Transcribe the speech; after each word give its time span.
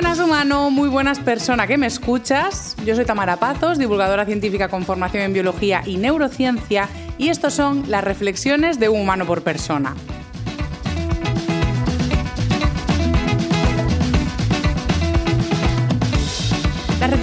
Buenas 0.00 0.20
humano, 0.20 0.70
muy 0.70 0.88
buenas 0.88 1.18
persona 1.18 1.66
que 1.66 1.76
me 1.76 1.88
escuchas. 1.88 2.76
Yo 2.86 2.94
soy 2.94 3.04
Tamara 3.04 3.38
Pazos, 3.38 3.78
divulgadora 3.78 4.24
científica 4.26 4.68
con 4.68 4.84
formación 4.84 5.24
en 5.24 5.32
biología 5.32 5.82
y 5.84 5.96
neurociencia, 5.96 6.88
y 7.18 7.30
estos 7.30 7.54
son 7.54 7.82
las 7.88 8.04
reflexiones 8.04 8.78
de 8.78 8.88
un 8.88 9.00
humano 9.00 9.26
por 9.26 9.42
persona. 9.42 9.96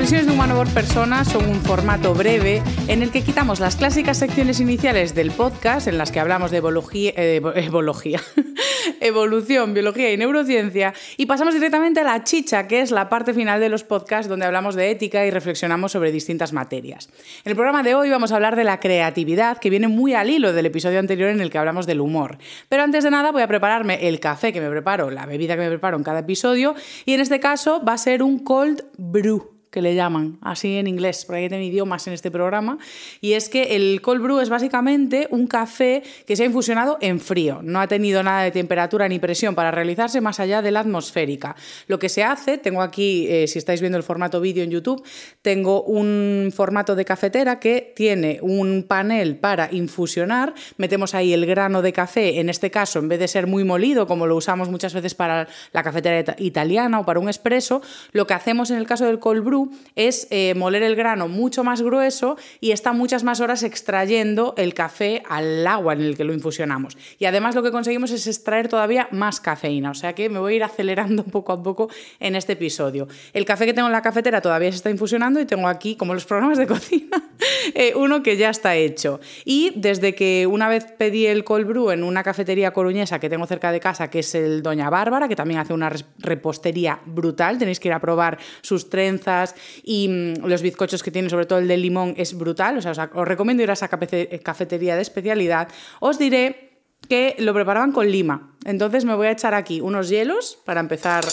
Reflexiones 0.06 0.28
de 0.28 0.34
humano 0.34 0.56
por 0.56 0.72
persona 0.72 1.26
son 1.26 1.50
un 1.50 1.62
formato 1.62 2.14
breve 2.14 2.62
en 2.88 3.02
el 3.02 3.10
que 3.10 3.24
quitamos 3.24 3.60
las 3.60 3.76
clásicas 3.76 4.20
secciones 4.20 4.60
iniciales 4.60 5.16
del 5.16 5.32
podcast 5.32 5.88
en 5.88 5.98
las 5.98 6.12
que 6.12 6.20
hablamos 6.20 6.52
de 6.52 6.58
evología, 6.58 7.12
eh, 7.16 7.42
evolución, 9.02 9.74
biología 9.74 10.14
y 10.14 10.18
neurociencia 10.18 10.94
y 11.18 11.26
pasamos 11.26 11.56
directamente 11.56 12.02
a 12.02 12.04
la 12.04 12.24
chicha, 12.24 12.68
que 12.68 12.82
es 12.82 12.92
la 12.92 13.10
parte 13.10 13.34
final 13.34 13.60
de 13.60 13.70
los 13.70 13.84
podcasts 13.84 14.30
donde 14.30 14.46
hablamos 14.46 14.76
de 14.76 14.92
ética 14.92 15.26
y 15.26 15.32
reflexionamos 15.32 15.94
sobre 15.94 16.12
distintas 16.12 16.54
materias. 16.54 17.10
En 17.44 17.50
el 17.50 17.56
programa 17.56 17.82
de 17.82 17.96
hoy 17.96 18.12
vamos 18.12 18.32
a 18.32 18.36
hablar 18.36 18.56
de 18.56 18.64
la 18.64 18.80
creatividad, 18.80 19.58
que 19.58 19.72
viene 19.72 19.88
muy 19.88 20.14
al 20.14 20.30
hilo 20.30 20.54
del 20.54 20.68
episodio 20.68 21.00
anterior 21.00 21.32
en 21.32 21.42
el 21.42 21.50
que 21.50 21.58
hablamos 21.58 21.88
del 21.88 22.02
humor. 22.02 22.38
Pero 22.70 22.84
antes 22.84 23.04
de 23.04 23.10
nada 23.10 23.32
voy 23.32 23.42
a 23.42 23.48
prepararme 23.48 24.08
el 24.08 24.20
café 24.20 24.54
que 24.54 24.62
me 24.62 24.70
preparo, 24.70 25.10
la 25.10 25.26
bebida 25.26 25.56
que 25.56 25.62
me 25.62 25.70
preparo 25.70 25.98
en 25.98 26.04
cada 26.04 26.20
episodio 26.20 26.76
y 27.06 27.14
en 27.14 27.22
este 27.22 27.40
caso 27.40 27.84
va 27.84 27.94
a 27.94 27.98
ser 27.98 28.22
un 28.22 28.38
cold 28.38 28.84
brew 29.00 29.55
que 29.76 29.82
le 29.82 29.94
llaman, 29.94 30.38
así 30.42 30.78
en 30.78 30.88
inglés, 30.88 31.26
porque 31.26 31.42
hay 31.42 31.50
tener 31.50 31.66
idiomas 31.66 32.08
en 32.08 32.14
este 32.14 32.32
programa, 32.32 32.78
y 33.20 33.34
es 33.34 33.50
que 33.50 33.76
el 33.76 34.02
cold 34.02 34.22
brew 34.24 34.40
es 34.40 34.48
básicamente 34.48 35.28
un 35.32 35.48
café 35.48 36.02
que 36.26 36.38
se 36.38 36.44
ha 36.44 36.46
infusionado 36.46 36.98
en 37.02 37.20
frío, 37.20 37.60
no 37.62 37.82
ha 37.82 37.88
tenido 37.90 38.24
nada 38.24 38.44
de 38.44 38.52
temperatura 38.52 39.10
ni 39.10 39.20
presión 39.20 39.54
para 39.54 39.72
realizarse 39.72 40.22
más 40.22 40.40
allá 40.40 40.62
de 40.62 40.72
la 40.72 40.80
atmosférica. 40.80 41.58
Lo 41.88 42.00
que 42.00 42.08
se 42.08 42.24
hace, 42.24 42.58
tengo 42.58 42.82
aquí, 42.82 43.28
eh, 43.28 43.48
si 43.50 43.60
estáis 43.60 43.82
viendo 43.82 43.98
el 43.98 44.04
formato 44.04 44.40
vídeo 44.40 44.64
en 44.64 44.72
YouTube, 44.72 45.04
tengo 45.42 45.84
un 45.84 46.54
formato 46.56 46.96
de 46.96 47.04
cafetera 47.04 47.60
que 47.60 47.92
tiene 47.98 48.40
un 48.42 48.86
panel 48.88 49.36
para 49.36 49.68
infusionar, 49.74 50.54
metemos 50.78 51.14
ahí 51.14 51.34
el 51.34 51.46
grano 51.46 51.82
de 51.82 51.92
café, 51.92 52.40
en 52.40 52.48
este 52.48 52.72
caso, 52.72 53.00
en 53.00 53.10
vez 53.10 53.20
de 53.20 53.28
ser 53.28 53.46
muy 53.46 53.66
molido, 53.66 54.08
como 54.08 54.26
lo 54.26 54.38
usamos 54.38 54.70
muchas 54.70 54.94
veces 54.94 55.16
para 55.16 55.50
la 55.74 55.84
cafetera 55.84 56.18
ita- 56.18 56.36
italiana 56.40 57.02
o 57.02 57.06
para 57.06 57.20
un 57.20 57.28
espresso, 57.28 57.82
lo 58.14 58.26
que 58.26 58.34
hacemos 58.34 58.72
en 58.72 58.78
el 58.78 58.88
caso 58.88 59.06
del 59.06 59.20
cold 59.20 59.44
brew 59.44 59.65
es 59.96 60.28
eh, 60.30 60.54
moler 60.56 60.84
el 60.84 60.96
grano 60.96 61.28
mucho 61.28 61.64
más 61.64 61.82
grueso 61.82 62.38
y 62.60 62.72
está 62.72 62.94
muchas 62.94 63.24
más 63.24 63.40
horas 63.40 63.64
extrayendo 63.64 64.54
el 64.58 64.74
café 64.74 65.24
al 65.28 65.66
agua 65.68 65.94
en 65.94 66.02
el 66.02 66.18
que 66.18 66.24
lo 66.24 66.34
infusionamos. 66.34 66.98
Y 67.20 67.26
además 67.26 67.56
lo 67.56 67.64
que 67.64 67.72
conseguimos 67.72 68.12
es 68.12 68.28
extraer 68.28 68.68
todavía 68.68 69.08
más 69.12 69.40
cafeína, 69.40 69.92
o 69.92 69.96
sea 69.96 70.14
que 70.14 70.30
me 70.30 70.40
voy 70.40 70.54
a 70.54 70.56
ir 70.58 70.64
acelerando 70.64 71.24
poco 71.36 71.54
a 71.54 71.62
poco 71.62 71.90
en 72.20 72.36
este 72.36 72.54
episodio. 72.54 73.08
El 73.34 73.46
café 73.46 73.66
que 73.66 73.74
tengo 73.74 73.88
en 73.88 73.94
la 73.94 74.02
cafetera 74.02 74.42
todavía 74.42 74.72
se 74.72 74.78
está 74.78 74.90
infusionando 74.90 75.40
y 75.40 75.46
tengo 75.46 75.68
aquí, 75.68 75.96
como 75.96 76.14
los 76.14 76.26
programas 76.26 76.58
de 76.58 76.68
cocina, 76.68 77.24
eh, 77.74 77.94
uno 77.96 78.22
que 78.24 78.38
ya 78.38 78.50
está 78.50 78.76
hecho. 78.76 79.20
Y 79.44 79.72
desde 79.76 80.16
que 80.16 80.48
una 80.48 80.70
vez 80.70 80.86
pedí 80.98 81.26
el 81.26 81.44
cold 81.44 81.68
brew 81.68 81.92
en 81.92 82.04
una 82.04 82.24
cafetería 82.24 82.72
coruñesa 82.72 83.20
que 83.20 83.30
tengo 83.30 83.46
cerca 83.48 83.72
de 83.72 83.80
casa, 83.80 84.10
que 84.10 84.20
es 84.20 84.36
el 84.36 84.62
Doña 84.62 84.90
Bárbara, 84.90 85.28
que 85.28 85.36
también 85.36 85.60
hace 85.60 85.74
una 85.74 85.92
repostería 86.20 87.00
brutal, 87.06 87.58
tenéis 87.58 87.80
que 87.80 87.88
ir 87.88 87.94
a 87.94 88.00
probar 88.00 88.38
sus 88.62 88.90
trenzas 88.90 89.56
y 89.84 90.08
mm, 90.08 90.46
los 90.46 90.62
bizcochos 90.62 91.04
que 91.04 91.12
tiene, 91.12 91.30
sobre 91.30 91.46
todo 91.46 91.60
el 91.60 91.68
de 91.68 91.78
limón, 91.78 92.14
es 92.18 92.38
brutal. 92.38 92.78
O 92.78 92.82
sea, 92.82 92.92
os, 92.92 93.00
os 93.00 93.28
recomiendo 93.28 93.64
ir 93.64 93.70
a 93.70 93.74
esa 93.74 93.88
cafe- 93.88 94.40
cafetería 94.44 94.96
de 94.96 95.02
especialidad. 95.02 95.68
Os 96.00 96.20
diré 96.20 96.82
que 97.10 97.36
lo 97.40 97.54
preparaban 97.54 97.92
con 97.92 98.10
lima. 98.10 98.56
Entonces 98.66 99.06
me 99.06 99.14
voy 99.14 99.28
a 99.28 99.32
echar 99.32 99.54
aquí 99.54 99.80
unos 99.82 100.10
hielos 100.10 100.58
para 100.66 100.80
empezar 100.80 101.24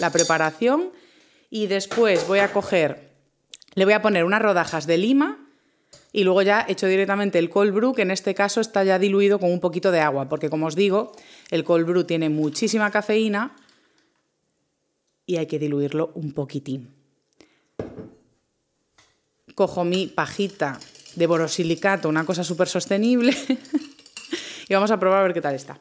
la 0.00 0.10
preparación 0.10 0.90
y 1.50 1.66
después 1.68 2.26
voy 2.26 2.40
a 2.40 2.52
coger, 2.52 3.10
le 3.74 3.84
voy 3.84 3.94
a 3.94 4.02
poner 4.02 4.24
unas 4.24 4.42
rodajas 4.42 4.86
de 4.88 4.98
lima 4.98 5.46
y 6.12 6.24
luego 6.24 6.42
ya 6.42 6.64
echo 6.68 6.86
directamente 6.86 7.38
el 7.38 7.50
cold 7.50 7.72
brew, 7.72 7.94
que 7.94 8.02
en 8.02 8.10
este 8.10 8.34
caso 8.34 8.60
está 8.60 8.82
ya 8.84 8.98
diluido 8.98 9.38
con 9.38 9.50
un 9.50 9.60
poquito 9.60 9.90
de 9.90 10.00
agua, 10.00 10.28
porque 10.28 10.50
como 10.50 10.66
os 10.66 10.74
digo, 10.74 11.12
el 11.50 11.64
cold 11.64 11.86
brew 11.86 12.04
tiene 12.04 12.28
muchísima 12.28 12.90
cafeína 12.90 13.56
y 15.26 15.36
hay 15.36 15.46
que 15.46 15.58
diluirlo 15.58 16.10
un 16.14 16.32
poquitín. 16.32 16.92
Cojo 19.54 19.84
mi 19.84 20.06
pajita 20.06 20.80
de 21.14 21.26
borosilicato, 21.26 22.08
una 22.08 22.24
cosa 22.24 22.42
súper 22.42 22.68
sostenible, 22.68 23.36
y 24.68 24.74
vamos 24.74 24.90
a 24.90 24.98
probar 24.98 25.20
a 25.20 25.22
ver 25.22 25.34
qué 25.34 25.40
tal 25.40 25.54
está. 25.54 25.78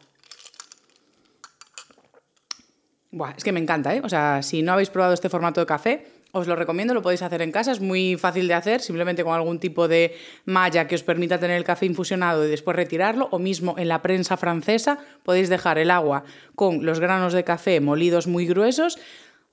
Buah, 3.11 3.33
es 3.35 3.43
que 3.43 3.51
me 3.51 3.59
encanta, 3.59 3.95
¿eh? 3.95 4.01
O 4.03 4.09
sea, 4.09 4.43
si 4.43 4.61
no 4.61 4.73
habéis 4.73 4.91
probado 4.91 5.13
este 5.13 5.29
formato 5.29 5.59
de 5.59 5.65
café, 5.65 6.18
os 6.31 6.47
lo 6.47 6.55
recomiendo, 6.55 6.93
lo 6.93 7.01
podéis 7.01 7.21
hacer 7.21 7.41
en 7.41 7.51
casa, 7.51 7.71
es 7.71 7.79
muy 7.79 8.15
fácil 8.17 8.47
de 8.47 8.53
hacer, 8.53 8.81
simplemente 8.81 9.23
con 9.23 9.33
algún 9.33 9.59
tipo 9.59 9.87
de 9.87 10.15
malla 10.45 10.87
que 10.87 10.95
os 10.95 11.03
permita 11.03 11.39
tener 11.39 11.57
el 11.57 11.63
café 11.63 11.85
infusionado 11.85 12.45
y 12.45 12.49
después 12.49 12.75
retirarlo, 12.75 13.29
o 13.31 13.39
mismo 13.39 13.75
en 13.77 13.87
la 13.87 14.01
prensa 14.01 14.37
francesa 14.37 14.99
podéis 15.23 15.49
dejar 15.49 15.77
el 15.77 15.91
agua 15.91 16.23
con 16.55 16.85
los 16.85 16.99
granos 16.99 17.33
de 17.33 17.43
café 17.43 17.79
molidos 17.79 18.27
muy 18.27 18.45
gruesos 18.45 18.99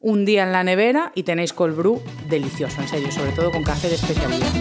un 0.00 0.24
día 0.24 0.44
en 0.44 0.52
la 0.52 0.62
nevera 0.64 1.12
y 1.14 1.22
tenéis 1.22 1.52
cold 1.52 1.76
brew 1.76 2.02
delicioso, 2.28 2.80
en 2.80 2.88
serio, 2.88 3.10
sobre 3.10 3.32
todo 3.32 3.50
con 3.50 3.62
café 3.62 3.88
de 3.88 3.94
especialidad. 3.94 4.52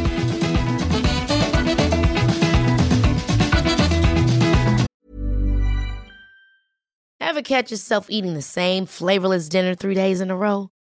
Ever 7.19 7.41
catch 7.41 7.69
yourself 7.69 8.09
eating 8.09 8.33
the 8.33 8.41
same 8.41 8.85
flavorless 8.85 9.49
dinner 9.49 9.75
three 9.75 9.93
days 9.93 10.21
in 10.21 10.31
a 10.31 10.37
row? 10.37 10.69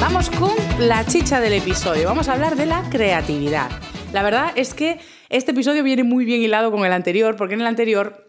Vamos 0.00 0.30
con 0.30 0.52
la 0.78 1.04
chicha 1.06 1.40
del 1.40 1.54
episodio. 1.54 2.08
Vamos 2.08 2.28
a 2.28 2.34
hablar 2.34 2.56
de 2.56 2.66
la 2.66 2.82
creatividad. 2.90 3.70
La 4.12 4.22
verdad 4.22 4.52
es 4.56 4.74
que 4.74 4.98
este 5.28 5.52
episodio 5.52 5.82
viene 5.82 6.02
muy 6.02 6.24
bien 6.24 6.42
hilado 6.42 6.70
con 6.70 6.84
el 6.84 6.92
anterior, 6.92 7.36
porque 7.36 7.54
en 7.54 7.60
el 7.60 7.66
anterior 7.66 8.26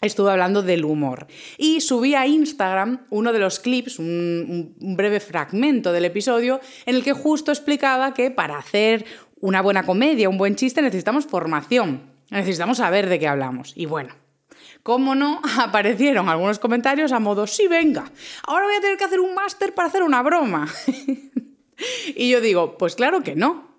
estuve 0.00 0.30
hablando 0.30 0.62
del 0.62 0.84
humor. 0.84 1.26
Y 1.58 1.80
subí 1.80 2.14
a 2.14 2.26
Instagram 2.26 3.06
uno 3.10 3.32
de 3.32 3.38
los 3.38 3.58
clips, 3.60 3.98
un, 3.98 4.74
breve 4.78 5.20
fragmento 5.20 5.92
del 5.92 6.04
episodio, 6.04 6.60
en 6.86 6.96
el 6.96 7.04
que 7.04 7.12
justo 7.12 7.52
explicaba 7.52 8.14
que 8.14 8.30
para 8.30 8.58
hacer 8.58 9.04
una 9.40 9.62
buena 9.62 9.84
comedia, 9.84 10.28
un 10.28 10.38
buen 10.38 10.56
chiste, 10.56 10.82
necesitamos 10.82 11.26
formación, 11.26 12.02
necesitamos 12.30 12.78
saber 12.78 13.08
de 13.08 13.18
qué 13.18 13.28
hablamos. 13.28 13.72
Y 13.76 13.86
bueno. 13.86 14.21
¿Cómo 14.82 15.14
no? 15.14 15.40
Aparecieron 15.60 16.28
algunos 16.28 16.58
comentarios 16.58 17.12
a 17.12 17.20
modo, 17.20 17.46
sí, 17.46 17.68
venga, 17.68 18.10
ahora 18.46 18.66
voy 18.66 18.74
a 18.76 18.80
tener 18.80 18.96
que 18.96 19.04
hacer 19.04 19.20
un 19.20 19.34
máster 19.34 19.74
para 19.74 19.88
hacer 19.88 20.02
una 20.02 20.22
broma. 20.22 20.68
y 22.16 22.30
yo 22.30 22.40
digo, 22.40 22.76
pues 22.78 22.94
claro 22.94 23.22
que 23.22 23.34
no. 23.34 23.72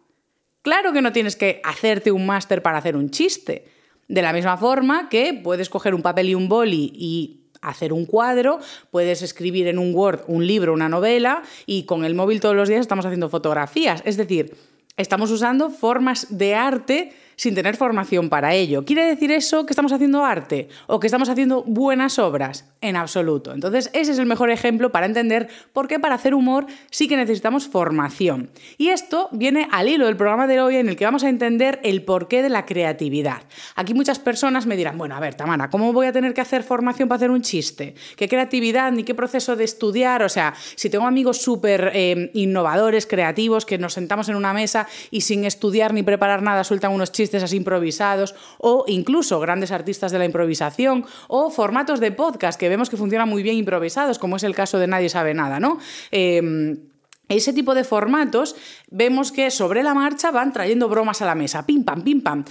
Claro 0.61 0.93
que 0.93 1.01
no 1.01 1.11
tienes 1.11 1.35
que 1.35 1.61
hacerte 1.63 2.11
un 2.11 2.25
máster 2.25 2.61
para 2.61 2.77
hacer 2.77 2.95
un 2.95 3.09
chiste. 3.09 3.65
De 4.07 4.21
la 4.21 4.31
misma 4.31 4.57
forma 4.57 5.09
que 5.09 5.33
puedes 5.33 5.69
coger 5.69 5.93
un 5.93 6.01
papel 6.01 6.29
y 6.29 6.35
un 6.35 6.47
boli 6.47 6.91
y 6.95 7.43
hacer 7.61 7.93
un 7.93 8.05
cuadro, 8.05 8.59
puedes 8.91 9.21
escribir 9.21 9.67
en 9.67 9.79
un 9.79 9.95
Word 9.95 10.21
un 10.27 10.45
libro, 10.45 10.73
una 10.73 10.89
novela 10.89 11.43
y 11.65 11.83
con 11.83 12.05
el 12.05 12.15
móvil 12.15 12.39
todos 12.39 12.55
los 12.55 12.69
días 12.69 12.81
estamos 12.81 13.05
haciendo 13.05 13.29
fotografías. 13.29 14.01
Es 14.05 14.17
decir, 14.17 14.55
estamos 14.97 15.31
usando 15.31 15.69
formas 15.69 16.27
de 16.29 16.55
arte 16.55 17.13
sin 17.35 17.55
tener 17.55 17.75
formación 17.75 18.29
para 18.29 18.53
ello. 18.53 18.85
¿Quiere 18.85 19.05
decir 19.05 19.31
eso 19.31 19.65
que 19.65 19.73
estamos 19.73 19.91
haciendo 19.91 20.23
arte 20.23 20.69
o 20.87 20.99
que 20.99 21.07
estamos 21.07 21.29
haciendo 21.29 21.63
buenas 21.63 22.19
obras? 22.19 22.65
En 22.81 22.95
absoluto. 22.95 23.53
Entonces, 23.53 23.89
ese 23.93 24.11
es 24.11 24.19
el 24.19 24.25
mejor 24.25 24.49
ejemplo 24.49 24.91
para 24.91 25.05
entender 25.05 25.47
por 25.71 25.87
qué 25.87 25.99
para 25.99 26.15
hacer 26.15 26.33
humor 26.33 26.65
sí 26.91 27.07
que 27.07 27.17
necesitamos 27.17 27.67
formación. 27.67 28.51
Y 28.77 28.89
esto 28.89 29.29
viene 29.31 29.67
al 29.71 29.89
hilo 29.89 30.05
del 30.05 30.17
programa 30.17 30.47
de 30.47 30.61
hoy 30.61 30.75
en 30.75 30.89
el 30.89 30.95
que 30.95 31.05
vamos 31.05 31.23
a 31.23 31.29
entender 31.29 31.79
el 31.83 32.03
porqué 32.03 32.41
de 32.41 32.49
la 32.49 32.65
creatividad. 32.65 33.43
Aquí 33.75 33.93
muchas 33.93 34.19
personas 34.19 34.65
me 34.65 34.75
dirán, 34.75 34.97
bueno, 34.97 35.15
a 35.15 35.19
ver, 35.19 35.35
Tamara, 35.35 35.69
¿cómo 35.69 35.93
voy 35.93 36.07
a 36.07 36.11
tener 36.11 36.33
que 36.33 36.41
hacer 36.41 36.63
formación 36.63 37.07
para 37.07 37.17
hacer 37.17 37.31
un 37.31 37.41
chiste? 37.41 37.95
¿Qué 38.15 38.27
creatividad 38.27 38.91
ni 38.91 39.03
qué 39.03 39.15
proceso 39.15 39.55
de 39.55 39.63
estudiar? 39.63 40.23
O 40.23 40.29
sea, 40.29 40.53
si 40.75 40.89
tengo 40.89 41.07
amigos 41.07 41.41
súper 41.41 41.91
eh, 41.93 42.31
innovadores, 42.33 43.07
creativos, 43.07 43.65
que 43.65 43.77
nos 43.77 43.93
sentamos 43.93 44.29
en 44.29 44.35
una 44.35 44.53
mesa 44.53 44.87
y 45.09 45.21
sin 45.21 45.45
estudiar 45.45 45.93
ni 45.93 46.03
preparar 46.03 46.41
nada 46.41 46.63
sueltan 46.63 46.91
unos 46.91 47.11
chistes 47.11 47.22
así 47.31 47.57
improvisados 47.57 48.35
o 48.57 48.85
incluso 48.87 49.39
grandes 49.39 49.71
artistas 49.71 50.11
de 50.11 50.19
la 50.19 50.25
improvisación 50.25 51.05
o 51.27 51.49
formatos 51.49 51.99
de 51.99 52.11
podcast 52.11 52.59
que 52.59 52.69
vemos 52.69 52.89
que 52.89 52.97
funcionan 52.97 53.29
muy 53.29 53.43
bien 53.43 53.57
improvisados, 53.57 54.19
como 54.19 54.35
es 54.35 54.43
el 54.43 54.55
caso 54.55 54.79
de 54.79 54.87
Nadie 54.87 55.09
sabe 55.09 55.33
nada, 55.33 55.59
¿no? 55.59 55.77
Em, 56.11 56.77
ese 57.29 57.53
tipo 57.53 57.73
de 57.73 57.83
formatos 57.83 58.55
vemos 58.89 59.31
que 59.31 59.49
sobre 59.49 59.83
la 59.83 59.93
marcha 59.93 60.31
van 60.31 60.51
trayendo 60.51 60.89
bromas 60.89 61.21
a 61.21 61.25
la 61.25 61.35
mesa, 61.35 61.65
pim 61.65 61.83
pam, 61.83 62.03
pim 62.03 62.21
pam. 62.21 62.43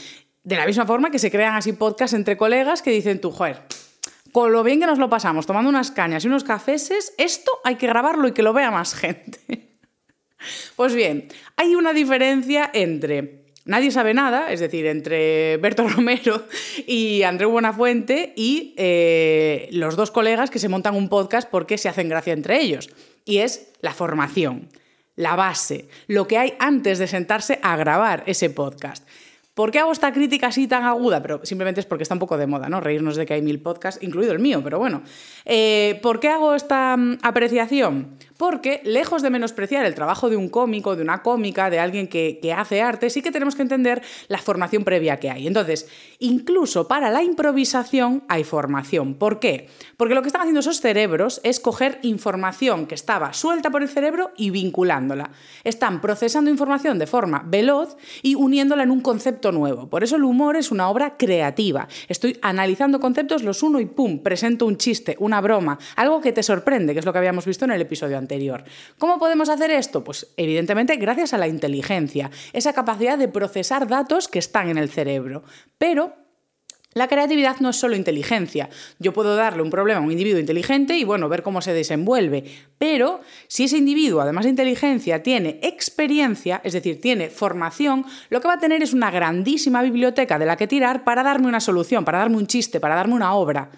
De 0.44 0.56
la 0.56 0.66
misma 0.66 0.86
forma 0.86 1.10
que 1.10 1.18
se 1.18 1.30
crean 1.30 1.54
así 1.54 1.72
podcasts 1.72 2.14
entre 2.14 2.36
colegas 2.36 2.82
que 2.82 2.90
dicen 2.90 3.20
tú, 3.20 3.30
joder, 3.30 3.62
con 4.32 4.50
lo 4.50 4.64
bien 4.64 4.80
que 4.80 4.86
nos 4.86 4.98
lo 4.98 5.08
pasamos 5.08 5.46
tomando 5.46 5.68
unas 5.68 5.90
cañas 5.90 6.24
y 6.24 6.28
unos 6.28 6.42
cafeses, 6.42 7.14
esto 7.18 7.52
hay 7.64 7.76
que 7.76 7.86
grabarlo 7.86 8.26
y 8.28 8.32
que 8.32 8.42
lo 8.42 8.52
vea 8.52 8.70
más 8.70 8.94
gente. 8.96 9.70
Pues 10.74 10.94
bien, 10.94 11.28
hay 11.56 11.74
una 11.74 11.92
diferencia 11.92 12.70
entre 12.72 13.44
Nadie 13.64 13.92
sabe 13.92 14.12
nada, 14.12 14.52
es 14.52 14.60
decir, 14.60 14.86
entre 14.86 15.56
Berto 15.58 15.86
Romero 15.88 16.46
y 16.86 17.22
Andreu 17.22 17.50
Buenafuente 17.50 18.32
y 18.36 18.74
eh, 18.76 19.68
los 19.72 19.94
dos 19.94 20.10
colegas 20.10 20.50
que 20.50 20.58
se 20.58 20.68
montan 20.68 20.96
un 20.96 21.08
podcast 21.08 21.48
porque 21.48 21.78
se 21.78 21.88
hacen 21.88 22.08
gracia 22.08 22.32
entre 22.32 22.60
ellos. 22.60 22.90
Y 23.24 23.38
es 23.38 23.72
la 23.80 23.94
formación, 23.94 24.68
la 25.14 25.36
base, 25.36 25.88
lo 26.08 26.26
que 26.26 26.38
hay 26.38 26.54
antes 26.58 26.98
de 26.98 27.06
sentarse 27.06 27.60
a 27.62 27.76
grabar 27.76 28.24
ese 28.26 28.50
podcast. 28.50 29.06
¿Por 29.54 29.70
qué 29.70 29.80
hago 29.80 29.92
esta 29.92 30.14
crítica 30.14 30.46
así 30.46 30.66
tan 30.66 30.84
aguda? 30.84 31.20
Pero 31.20 31.44
simplemente 31.44 31.80
es 31.80 31.86
porque 31.86 32.04
está 32.04 32.14
un 32.14 32.20
poco 32.20 32.38
de 32.38 32.46
moda, 32.46 32.70
¿no? 32.70 32.80
Reírnos 32.80 33.16
de 33.16 33.26
que 33.26 33.34
hay 33.34 33.42
mil 33.42 33.60
podcasts, 33.60 34.02
incluido 34.02 34.32
el 34.32 34.38
mío, 34.38 34.62
pero 34.64 34.78
bueno. 34.78 35.02
Eh, 35.44 36.00
¿Por 36.02 36.20
qué 36.20 36.28
hago 36.28 36.54
esta 36.54 36.96
mm, 36.96 37.18
apreciación? 37.20 38.16
Porque, 38.42 38.80
lejos 38.82 39.22
de 39.22 39.30
menospreciar 39.30 39.86
el 39.86 39.94
trabajo 39.94 40.28
de 40.28 40.36
un 40.36 40.48
cómico, 40.48 40.96
de 40.96 41.02
una 41.02 41.22
cómica, 41.22 41.70
de 41.70 41.78
alguien 41.78 42.08
que, 42.08 42.40
hace 42.52 42.82
arte, 42.82 43.08
sí 43.08 43.22
que 43.22 43.30
tenemos 43.30 43.54
que 43.54 43.62
entender 43.62 44.02
la 44.26 44.38
formación 44.38 44.82
previa 44.82 45.20
que 45.20 45.30
hay. 45.30 45.46
Entonces, 45.46 45.86
incluso 46.18 46.88
para 46.88 47.08
la 47.12 47.22
improvisación 47.22 48.24
hay 48.26 48.42
formación. 48.42 49.14
¿Por 49.14 49.38
qué? 49.38 49.68
Porque 49.96 50.16
lo 50.16 50.22
que 50.22 50.26
están 50.26 50.40
haciendo 50.40 50.58
esos 50.58 50.80
cerebros 50.80 51.40
es 51.44 51.60
coger 51.60 52.00
información 52.02 52.88
que 52.88 52.96
estaba 52.96 53.32
suelta 53.32 53.70
por 53.70 53.80
el 53.80 53.88
cerebro 53.88 54.32
y 54.36 54.50
vinculándola. 54.50 55.30
Están 55.62 56.00
procesando 56.00 56.50
información 56.50 56.98
de 56.98 57.06
forma 57.06 57.44
veloz 57.46 57.96
y 58.22 58.34
uniéndola 58.34 58.82
en 58.82 58.90
un 58.90 59.02
concepto 59.02 59.52
nuevo. 59.52 59.88
Por 59.88 60.02
eso 60.02 60.16
el 60.16 60.24
humor 60.24 60.56
es 60.56 60.72
una 60.72 60.90
obra 60.90 61.16
creativa. 61.16 61.86
Estoy 62.08 62.40
analizando 62.42 62.98
conceptos, 62.98 63.44
los 63.44 63.62
uno 63.62 63.78
y 63.78 63.86
pum, 63.86 64.18
presento 64.18 64.66
un 64.66 64.78
chiste, 64.78 65.14
una 65.20 65.40
broma, 65.40 65.78
algo 65.94 66.20
que 66.20 66.32
te 66.32 66.42
sorprende, 66.42 66.92
que 66.92 66.98
es 66.98 67.06
lo 67.06 67.12
que 67.12 67.18
habíamos 67.20 67.46
visto 67.46 67.66
en 67.66 67.70
el 67.70 67.80
episodio 67.80 68.18
anterior. 68.18 68.31
¿Cómo 68.98 69.18
podemos 69.18 69.48
hacer 69.48 69.70
esto? 69.70 70.04
Pues 70.04 70.28
evidentemente 70.36 70.96
gracias 70.96 71.34
a 71.34 71.38
la 71.38 71.48
inteligencia, 71.48 72.30
esa 72.52 72.72
capacidad 72.72 73.18
de 73.18 73.28
procesar 73.28 73.86
datos 73.88 74.28
que 74.28 74.38
están 74.38 74.68
en 74.68 74.78
el 74.78 74.88
cerebro. 74.88 75.42
Pero 75.78 76.14
la 76.94 77.08
creatividad 77.08 77.56
no 77.60 77.70
es 77.70 77.76
solo 77.76 77.96
inteligencia. 77.96 78.68
Yo 78.98 79.14
puedo 79.14 79.34
darle 79.34 79.62
un 79.62 79.70
problema 79.70 80.00
a 80.00 80.02
un 80.02 80.10
individuo 80.10 80.38
inteligente 80.38 80.96
y 80.96 81.04
bueno, 81.04 81.28
ver 81.30 81.42
cómo 81.42 81.62
se 81.62 81.72
desenvuelve. 81.72 82.44
Pero 82.76 83.20
si 83.48 83.64
ese 83.64 83.78
individuo, 83.78 84.20
además 84.20 84.44
de 84.44 84.50
inteligencia, 84.50 85.22
tiene 85.22 85.58
experiencia, 85.62 86.60
es 86.64 86.74
decir, 86.74 87.00
tiene 87.00 87.30
formación, 87.30 88.04
lo 88.28 88.42
que 88.42 88.48
va 88.48 88.54
a 88.54 88.60
tener 88.60 88.82
es 88.82 88.92
una 88.92 89.10
grandísima 89.10 89.82
biblioteca 89.82 90.38
de 90.38 90.44
la 90.44 90.56
que 90.56 90.66
tirar 90.66 91.02
para 91.02 91.22
darme 91.22 91.48
una 91.48 91.60
solución, 91.60 92.04
para 92.04 92.18
darme 92.18 92.36
un 92.36 92.46
chiste, 92.46 92.78
para 92.78 92.94
darme 92.94 93.14
una 93.14 93.34
obra. 93.34 93.70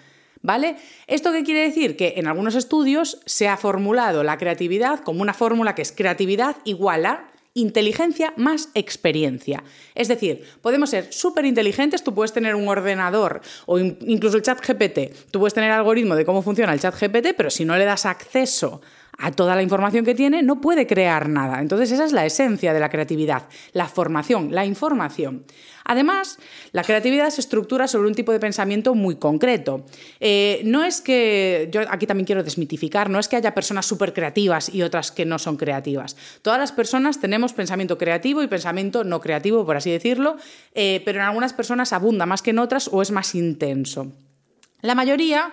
¿Vale? 0.45 0.75
¿Esto 1.07 1.31
qué 1.31 1.43
quiere 1.43 1.61
decir? 1.61 1.97
Que 1.97 2.13
en 2.17 2.27
algunos 2.27 2.53
estudios 2.53 3.19
se 3.25 3.47
ha 3.47 3.57
formulado 3.57 4.23
la 4.23 4.37
creatividad 4.37 4.99
como 4.99 5.23
una 5.23 5.33
fórmula 5.33 5.73
que 5.73 5.81
es 5.81 5.91
creatividad 5.91 6.57
igual 6.65 7.07
a 7.07 7.31
inteligencia 7.55 8.31
más 8.37 8.69
experiencia. 8.75 9.63
Es 9.95 10.07
decir, 10.07 10.43
podemos 10.61 10.91
ser 10.91 11.11
súper 11.11 11.45
inteligentes, 11.45 12.03
tú 12.03 12.13
puedes 12.13 12.31
tener 12.31 12.53
un 12.53 12.67
ordenador 12.67 13.41
o 13.65 13.79
incluso 13.79 14.37
el 14.37 14.43
chat 14.43 14.59
GPT, 14.59 15.31
tú 15.31 15.39
puedes 15.39 15.55
tener 15.55 15.71
algoritmo 15.71 16.15
de 16.15 16.25
cómo 16.25 16.43
funciona 16.43 16.73
el 16.73 16.79
chat 16.79 16.93
GPT, 16.93 17.33
pero 17.35 17.49
si 17.49 17.65
no 17.65 17.75
le 17.75 17.85
das 17.85 18.05
acceso 18.05 18.81
a 19.17 19.31
toda 19.31 19.55
la 19.55 19.63
información 19.63 20.05
que 20.05 20.15
tiene, 20.15 20.43
no 20.43 20.61
puede 20.61 20.87
crear 20.87 21.29
nada. 21.29 21.61
Entonces 21.61 21.91
esa 21.91 22.05
es 22.05 22.11
la 22.11 22.25
esencia 22.25 22.73
de 22.73 22.79
la 22.79 22.89
creatividad, 22.89 23.43
la 23.73 23.87
formación, 23.87 24.53
la 24.53 24.65
información. 24.65 25.45
Además, 25.85 26.39
la 26.71 26.83
creatividad 26.83 27.29
se 27.29 27.41
estructura 27.41 27.87
sobre 27.87 28.07
un 28.07 28.15
tipo 28.15 28.31
de 28.31 28.39
pensamiento 28.39 28.95
muy 28.95 29.17
concreto. 29.17 29.85
Eh, 30.19 30.61
no 30.65 30.83
es 30.83 30.99
que, 30.99 31.69
yo 31.71 31.81
aquí 31.89 32.07
también 32.07 32.25
quiero 32.25 32.43
desmitificar, 32.43 33.09
no 33.09 33.19
es 33.19 33.27
que 33.27 33.35
haya 33.35 33.53
personas 33.53 33.85
súper 33.85 34.11
creativas 34.11 34.73
y 34.73 34.81
otras 34.81 35.11
que 35.11 35.25
no 35.25 35.37
son 35.37 35.57
creativas. 35.57 36.17
Todas 36.41 36.59
las 36.59 36.71
personas 36.71 37.19
tenemos 37.19 37.53
pensamiento 37.53 37.99
creativo 37.99 38.41
y 38.41 38.47
pensamiento 38.47 39.03
no 39.03 39.21
creativo, 39.21 39.63
por 39.63 39.77
así 39.77 39.91
decirlo, 39.91 40.37
eh, 40.73 41.03
pero 41.05 41.19
en 41.19 41.25
algunas 41.25 41.53
personas 41.53 41.93
abunda 41.93 42.25
más 42.25 42.41
que 42.41 42.49
en 42.49 42.59
otras 42.59 42.89
o 42.91 43.03
es 43.03 43.11
más 43.11 43.35
intenso. 43.35 44.11
La 44.81 44.95
mayoría 44.95 45.51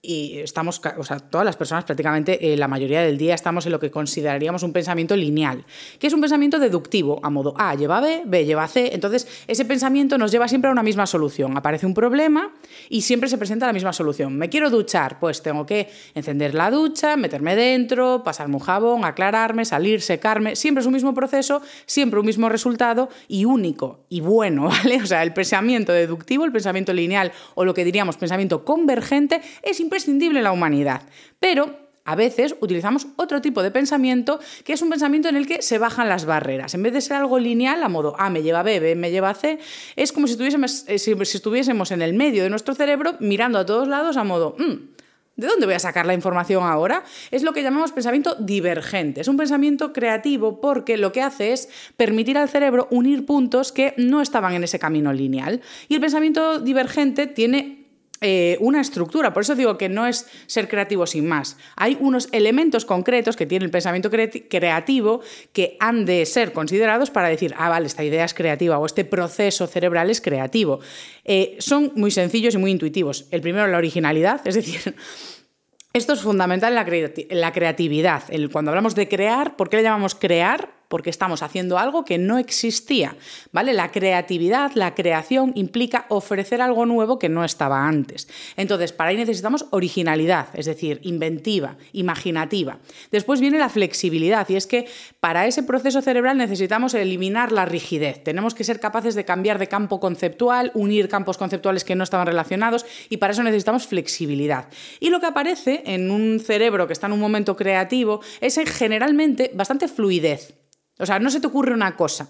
y 0.00 0.38
estamos, 0.38 0.80
o 0.96 1.02
sea, 1.02 1.18
todas 1.18 1.44
las 1.44 1.56
personas 1.56 1.84
prácticamente 1.84 2.52
eh, 2.52 2.56
la 2.56 2.68
mayoría 2.68 3.02
del 3.02 3.18
día 3.18 3.34
estamos 3.34 3.66
en 3.66 3.72
lo 3.72 3.80
que 3.80 3.90
consideraríamos 3.90 4.62
un 4.62 4.72
pensamiento 4.72 5.16
lineal, 5.16 5.64
que 5.98 6.06
es 6.06 6.12
un 6.12 6.20
pensamiento 6.20 6.60
deductivo, 6.60 7.18
a 7.24 7.30
modo 7.30 7.52
A 7.58 7.74
lleva 7.74 8.00
B, 8.00 8.22
B 8.24 8.44
lleva 8.44 8.68
C, 8.68 8.94
entonces 8.94 9.26
ese 9.48 9.64
pensamiento 9.64 10.16
nos 10.16 10.30
lleva 10.30 10.46
siempre 10.46 10.68
a 10.68 10.72
una 10.72 10.84
misma 10.84 11.06
solución. 11.06 11.56
Aparece 11.56 11.84
un 11.84 11.94
problema 11.94 12.54
y 12.88 13.00
siempre 13.00 13.28
se 13.28 13.38
presenta 13.38 13.66
la 13.66 13.72
misma 13.72 13.92
solución. 13.92 14.36
Me 14.36 14.48
quiero 14.48 14.70
duchar, 14.70 15.18
pues 15.18 15.42
tengo 15.42 15.66
que 15.66 15.88
encender 16.14 16.54
la 16.54 16.70
ducha, 16.70 17.16
meterme 17.16 17.56
dentro, 17.56 18.22
pasarme 18.22 18.54
un 18.54 18.60
jabón, 18.60 19.04
aclararme, 19.04 19.64
salir, 19.64 20.00
secarme, 20.00 20.54
siempre 20.54 20.82
es 20.82 20.86
un 20.86 20.92
mismo 20.92 21.12
proceso, 21.12 21.60
siempre 21.86 22.20
un 22.20 22.26
mismo 22.26 22.48
resultado 22.48 23.08
y 23.26 23.46
único 23.46 24.04
y 24.08 24.20
bueno, 24.20 24.64
¿vale? 24.68 25.02
O 25.02 25.06
sea, 25.06 25.24
el 25.24 25.32
pensamiento 25.32 25.92
deductivo, 25.92 26.44
el 26.44 26.52
pensamiento 26.52 26.92
lineal 26.92 27.32
o 27.56 27.64
lo 27.64 27.74
que 27.74 27.84
diríamos 27.84 28.16
pensamiento 28.16 28.64
convergente 28.64 29.40
es 29.62 29.80
imprescindible 29.88 30.38
en 30.38 30.44
la 30.44 30.52
humanidad. 30.52 31.02
Pero 31.40 31.88
a 32.08 32.14
veces 32.14 32.56
utilizamos 32.60 33.06
otro 33.16 33.42
tipo 33.42 33.62
de 33.62 33.70
pensamiento, 33.70 34.40
que 34.64 34.72
es 34.72 34.80
un 34.80 34.88
pensamiento 34.88 35.28
en 35.28 35.36
el 35.36 35.46
que 35.46 35.60
se 35.60 35.76
bajan 35.76 36.08
las 36.08 36.24
barreras. 36.24 36.72
En 36.72 36.82
vez 36.82 36.94
de 36.94 37.02
ser 37.02 37.18
algo 37.18 37.38
lineal, 37.38 37.82
a 37.82 37.88
modo 37.90 38.14
A 38.18 38.30
me 38.30 38.42
lleva 38.42 38.62
B, 38.62 38.80
B 38.80 38.94
me 38.94 39.10
lleva 39.10 39.34
C, 39.34 39.58
es 39.94 40.10
como 40.12 40.26
si 40.26 40.32
estuviésemos, 40.32 40.84
eh, 40.88 40.98
si, 40.98 41.12
estuviésemos 41.12 41.90
en 41.90 42.00
el 42.00 42.14
medio 42.14 42.42
de 42.42 42.48
nuestro 42.48 42.74
cerebro 42.74 43.16
mirando 43.20 43.58
a 43.58 43.66
todos 43.66 43.88
lados 43.88 44.16
a 44.16 44.24
modo... 44.24 44.56
Mm, 44.58 44.96
¿De 45.36 45.46
dónde 45.46 45.66
voy 45.66 45.76
a 45.76 45.78
sacar 45.78 46.04
la 46.04 46.14
información 46.14 46.64
ahora? 46.64 47.04
Es 47.30 47.44
lo 47.44 47.52
que 47.52 47.62
llamamos 47.62 47.92
pensamiento 47.92 48.34
divergente. 48.40 49.20
Es 49.20 49.28
un 49.28 49.36
pensamiento 49.36 49.92
creativo 49.92 50.60
porque 50.60 50.96
lo 50.96 51.12
que 51.12 51.22
hace 51.22 51.52
es 51.52 51.68
permitir 51.96 52.36
al 52.38 52.48
cerebro 52.48 52.88
unir 52.90 53.24
puntos 53.24 53.70
que 53.70 53.94
no 53.98 54.20
estaban 54.20 54.54
en 54.54 54.64
ese 54.64 54.80
camino 54.80 55.12
lineal. 55.12 55.60
Y 55.88 55.94
el 55.94 56.00
pensamiento 56.00 56.58
divergente 56.58 57.28
tiene 57.28 57.77
eh, 58.20 58.56
una 58.60 58.80
estructura. 58.80 59.32
Por 59.32 59.42
eso 59.42 59.54
digo 59.54 59.78
que 59.78 59.88
no 59.88 60.06
es 60.06 60.26
ser 60.46 60.68
creativo 60.68 61.06
sin 61.06 61.28
más. 61.28 61.56
Hay 61.76 61.96
unos 62.00 62.28
elementos 62.32 62.84
concretos 62.84 63.36
que 63.36 63.46
tiene 63.46 63.64
el 63.64 63.70
pensamiento 63.70 64.10
creativo 64.10 65.20
que 65.52 65.76
han 65.78 66.04
de 66.04 66.26
ser 66.26 66.52
considerados 66.52 67.10
para 67.10 67.28
decir, 67.28 67.54
ah, 67.56 67.68
vale, 67.68 67.86
esta 67.86 68.02
idea 68.02 68.24
es 68.24 68.34
creativa 68.34 68.78
o 68.78 68.86
este 68.86 69.04
proceso 69.04 69.68
cerebral 69.68 70.10
es 70.10 70.20
creativo. 70.20 70.80
Eh, 71.24 71.56
son 71.60 71.92
muy 71.94 72.10
sencillos 72.10 72.54
y 72.54 72.58
muy 72.58 72.72
intuitivos. 72.72 73.26
El 73.30 73.40
primero, 73.40 73.68
la 73.68 73.78
originalidad, 73.78 74.40
es 74.44 74.56
decir, 74.56 74.96
esto 75.92 76.12
es 76.12 76.20
fundamental 76.20 76.72
en 76.72 77.40
la, 77.40 77.52
creatividad. 77.52 78.24
cuando 78.50 78.72
hablamos 78.72 78.96
de 78.96 79.08
crear, 79.08 79.56
¿por 79.56 79.68
qué 79.68 79.76
le 79.76 79.84
llamamos 79.84 80.16
crear? 80.16 80.77
Porque 80.88 81.10
estamos 81.10 81.42
haciendo 81.42 81.78
algo 81.78 82.04
que 82.04 82.18
no 82.18 82.38
existía, 82.38 83.16
¿vale? 83.52 83.74
La 83.74 83.90
creatividad, 83.92 84.72
la 84.74 84.94
creación 84.94 85.52
implica 85.54 86.06
ofrecer 86.08 86.60
algo 86.60 86.86
nuevo 86.86 87.18
que 87.18 87.28
no 87.28 87.44
estaba 87.44 87.86
antes. 87.86 88.28
Entonces, 88.56 88.92
para 88.92 89.10
ahí 89.10 89.16
necesitamos 89.16 89.66
originalidad, 89.70 90.48
es 90.54 90.66
decir, 90.66 91.00
inventiva, 91.02 91.76
imaginativa. 91.92 92.78
Después 93.10 93.40
viene 93.40 93.58
la 93.58 93.68
flexibilidad 93.68 94.48
y 94.48 94.56
es 94.56 94.66
que 94.66 94.86
para 95.20 95.46
ese 95.46 95.62
proceso 95.62 96.00
cerebral 96.00 96.38
necesitamos 96.38 96.94
eliminar 96.94 97.52
la 97.52 97.66
rigidez. 97.66 98.24
Tenemos 98.24 98.54
que 98.54 98.64
ser 98.64 98.80
capaces 98.80 99.14
de 99.14 99.24
cambiar 99.24 99.58
de 99.58 99.68
campo 99.68 100.00
conceptual, 100.00 100.72
unir 100.74 101.08
campos 101.08 101.38
conceptuales 101.38 101.84
que 101.84 101.94
no 101.94 102.04
estaban 102.04 102.26
relacionados 102.26 102.86
y 103.08 103.18
para 103.18 103.32
eso 103.32 103.42
necesitamos 103.42 103.86
flexibilidad. 103.86 104.68
Y 105.00 105.10
lo 105.10 105.20
que 105.20 105.26
aparece 105.26 105.82
en 105.86 106.10
un 106.10 106.40
cerebro 106.40 106.86
que 106.86 106.92
está 106.92 107.06
en 107.06 107.12
un 107.12 107.20
momento 107.20 107.56
creativo 107.56 108.20
es 108.40 108.58
generalmente 108.66 109.50
bastante 109.54 109.88
fluidez. 109.88 110.54
O 110.98 111.06
sea, 111.06 111.18
no 111.18 111.30
se 111.30 111.40
te 111.40 111.46
ocurre 111.46 111.74
una 111.74 111.96
cosa. 111.96 112.28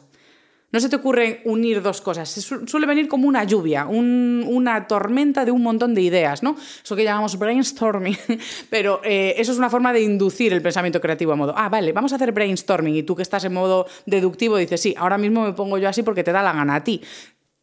No 0.70 0.80
se 0.80 0.90
te 0.90 0.96
ocurre 0.96 1.40
unir 1.46 1.80
dos 1.80 2.02
cosas. 2.02 2.28
suele 2.28 2.87
venir 2.87 3.08
como 3.08 3.26
una 3.26 3.44
lluvia, 3.44 3.87
una 3.87 4.87
tormenta 4.87 5.46
de 5.46 5.50
un 5.50 5.62
montón 5.62 5.94
de 5.94 6.02
ideas, 6.02 6.42
¿no? 6.42 6.56
Eso 6.84 6.94
que 6.94 7.04
llamamos 7.04 7.38
brainstorming. 7.38 8.18
Pero 8.70 9.00
eh, 9.02 9.34
eso 9.38 9.52
es 9.52 9.58
una 9.58 9.70
forma 9.70 9.94
de 9.94 10.02
inducir 10.02 10.52
el 10.52 10.60
pensamiento 10.60 11.00
creativo 11.00 11.32
a 11.32 11.37
modo, 11.37 11.54
ah, 11.56 11.70
vale, 11.70 11.92
vamos 11.92 12.12
a 12.12 12.16
hacer 12.16 12.32
brainstorming. 12.32 12.96
Y 12.96 13.02
tú 13.02 13.16
que 13.16 13.22
estás 13.22 13.44
en 13.44 13.54
modo 13.54 13.87
deductivo 14.04 14.58
dices, 14.58 14.82
sí, 14.82 14.94
ahora 14.98 15.16
mismo 15.16 15.42
me 15.42 15.54
pongo 15.54 15.78
yo 15.78 15.88
así 15.88 16.02
porque 16.02 16.22
te 16.22 16.32
da 16.32 16.42
la 16.42 16.52
gana 16.52 16.75
a 16.75 16.84
ti. 16.84 17.00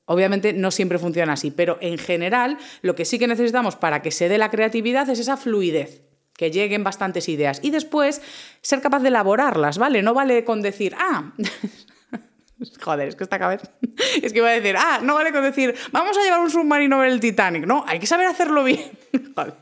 Obviamente 0.06 0.54
no 0.54 0.72
siempre 0.72 0.98
funciona 0.98 1.34
así, 1.34 1.52
pero 1.52 1.78
en 1.82 2.00
general 2.00 2.58
lo 2.82 2.96
que 2.96 3.06
sí 3.06 3.20
que 3.20 3.28
necesitamos 3.28 3.76
para 3.76 4.02
que 4.02 4.10
se 4.10 4.30
dé 4.30 4.40
la 4.40 4.50
creatividad 4.50 5.08
es 5.10 5.20
esa 5.20 5.38
fluidez 5.38 6.02
que 6.38 6.52
lleguen 6.52 6.84
bastantes 6.84 7.30
ideas 7.30 7.60
y 7.64 7.72
después 7.72 8.22
ser 8.62 8.82
capaz 8.82 9.00
de 9.00 9.10
elaborarlas, 9.10 9.78
¿vale? 9.78 10.02
No 10.02 10.14
vale 10.14 10.44
con 10.44 10.62
decir, 10.62 10.96
ah, 11.00 11.32
Joder, 12.82 13.10
es 13.10 13.16
que 13.16 13.24
esta 13.24 13.38
cabeza. 13.38 13.70
Es 14.22 14.32
que 14.32 14.40
iba 14.40 14.50
a 14.50 14.54
decir, 14.54 14.76
ah, 14.78 15.00
no 15.02 15.16
vale 15.16 15.32
con 15.32 15.44
decir, 15.44 15.76
vamos 15.92 16.18
a 16.18 16.22
llevar 16.22 16.40
un 16.40 16.50
submarino 16.50 17.00
ver 17.00 17.12
el 17.12 17.20
Titanic. 17.20 17.66
No, 17.66 17.84
hay 17.88 18.00
que 18.00 18.08
saber 18.08 18.28
hacerlo 18.28 18.64
bien. 18.64 18.92
Joder. 19.36 19.56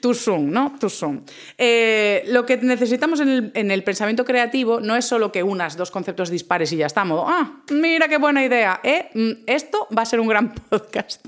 Tu 0.00 0.14
zoom, 0.14 0.50
¿no? 0.50 0.74
Tu 0.78 0.90
zoom. 0.90 1.22
Eh, 1.56 2.24
lo 2.28 2.44
que 2.44 2.58
necesitamos 2.58 3.20
en 3.20 3.28
el, 3.28 3.50
en 3.54 3.70
el, 3.70 3.82
pensamiento 3.84 4.24
creativo 4.24 4.80
no 4.80 4.96
es 4.96 5.04
solo 5.04 5.32
que 5.32 5.42
unas 5.42 5.76
dos 5.76 5.90
conceptos 5.90 6.30
dispares 6.30 6.72
y 6.72 6.76
ya 6.76 6.86
estamos. 6.86 7.24
Ah, 7.26 7.62
mira 7.70 8.08
qué 8.08 8.18
buena 8.18 8.44
idea. 8.44 8.80
¿eh? 8.82 9.08
Mm, 9.14 9.44
esto 9.46 9.88
va 9.96 10.02
a 10.02 10.06
ser 10.06 10.20
un 10.20 10.28
gran 10.28 10.54
podcast. 10.54 11.26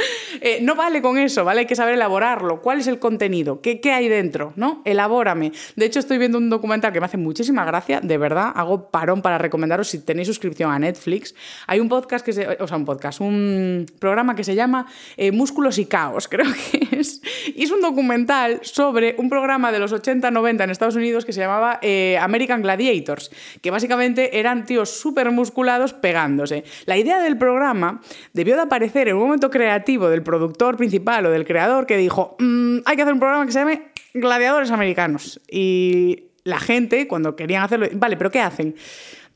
Eh, 0.42 0.60
no 0.62 0.74
vale 0.74 1.02
con 1.02 1.18
eso, 1.18 1.44
¿vale? 1.44 1.60
Hay 1.60 1.66
que 1.66 1.76
saber 1.76 1.94
elaborarlo. 1.94 2.62
¿Cuál 2.62 2.80
es 2.80 2.86
el 2.86 2.98
contenido? 2.98 3.60
¿Qué, 3.60 3.80
¿Qué, 3.80 3.92
hay 3.92 4.08
dentro? 4.08 4.54
¿No? 4.56 4.80
Elabórame. 4.86 5.52
De 5.76 5.84
hecho, 5.84 5.98
estoy 5.98 6.16
viendo 6.16 6.38
un 6.38 6.48
documental 6.48 6.92
que 6.92 7.00
me 7.00 7.06
hace 7.06 7.18
muchísima 7.18 7.64
gracia, 7.66 8.00
de 8.00 8.16
verdad. 8.16 8.52
Hago 8.54 8.90
parón 8.90 9.20
para 9.20 9.36
recomendaros 9.36 9.88
si 9.88 9.98
tenéis 9.98 10.28
suscripción 10.28 10.72
a 10.72 10.78
Netflix. 10.78 11.34
Hay 11.66 11.80
un 11.80 11.90
podcast 11.90 12.24
que 12.24 12.32
se. 12.32 12.46
O 12.60 12.66
sea, 12.66 12.76
un 12.76 12.86
podcast, 12.86 13.20
un 13.20 13.86
programa 13.98 14.34
que 14.34 14.44
se 14.44 14.54
llama 14.54 14.86
eh, 15.16 15.30
Músculos 15.30 15.78
y 15.78 15.86
Caos, 15.86 16.26
creo 16.30 16.46
que 16.46 16.89
es. 16.92 17.22
Y 17.54 17.64
es 17.64 17.70
un 17.70 17.80
documental 17.80 18.60
sobre 18.62 19.14
un 19.18 19.28
programa 19.28 19.72
de 19.72 19.78
los 19.78 19.92
80-90 19.92 20.64
en 20.64 20.70
Estados 20.70 20.96
Unidos 20.96 21.24
que 21.24 21.32
se 21.32 21.40
llamaba 21.40 21.78
eh, 21.82 22.18
American 22.20 22.62
Gladiators, 22.62 23.30
que 23.60 23.70
básicamente 23.70 24.38
eran 24.38 24.64
tíos 24.66 24.90
súper 24.90 25.30
musculados 25.30 25.92
pegándose. 25.92 26.64
La 26.86 26.96
idea 26.96 27.20
del 27.20 27.38
programa 27.38 28.00
debió 28.32 28.56
de 28.56 28.62
aparecer 28.62 29.08
en 29.08 29.16
un 29.16 29.22
momento 29.22 29.50
creativo 29.50 30.08
del 30.08 30.22
productor 30.22 30.76
principal 30.76 31.26
o 31.26 31.30
del 31.30 31.44
creador 31.44 31.86
que 31.86 31.96
dijo, 31.96 32.36
mm, 32.38 32.78
hay 32.84 32.96
que 32.96 33.02
hacer 33.02 33.14
un 33.14 33.20
programa 33.20 33.46
que 33.46 33.52
se 33.52 33.58
llame 33.58 33.82
Gladiadores 34.14 34.70
Americanos. 34.70 35.40
Y 35.50 36.30
la 36.44 36.58
gente, 36.58 37.06
cuando 37.06 37.36
querían 37.36 37.62
hacerlo, 37.62 37.86
vale, 37.94 38.16
pero 38.16 38.30
¿qué 38.30 38.40
hacen? 38.40 38.74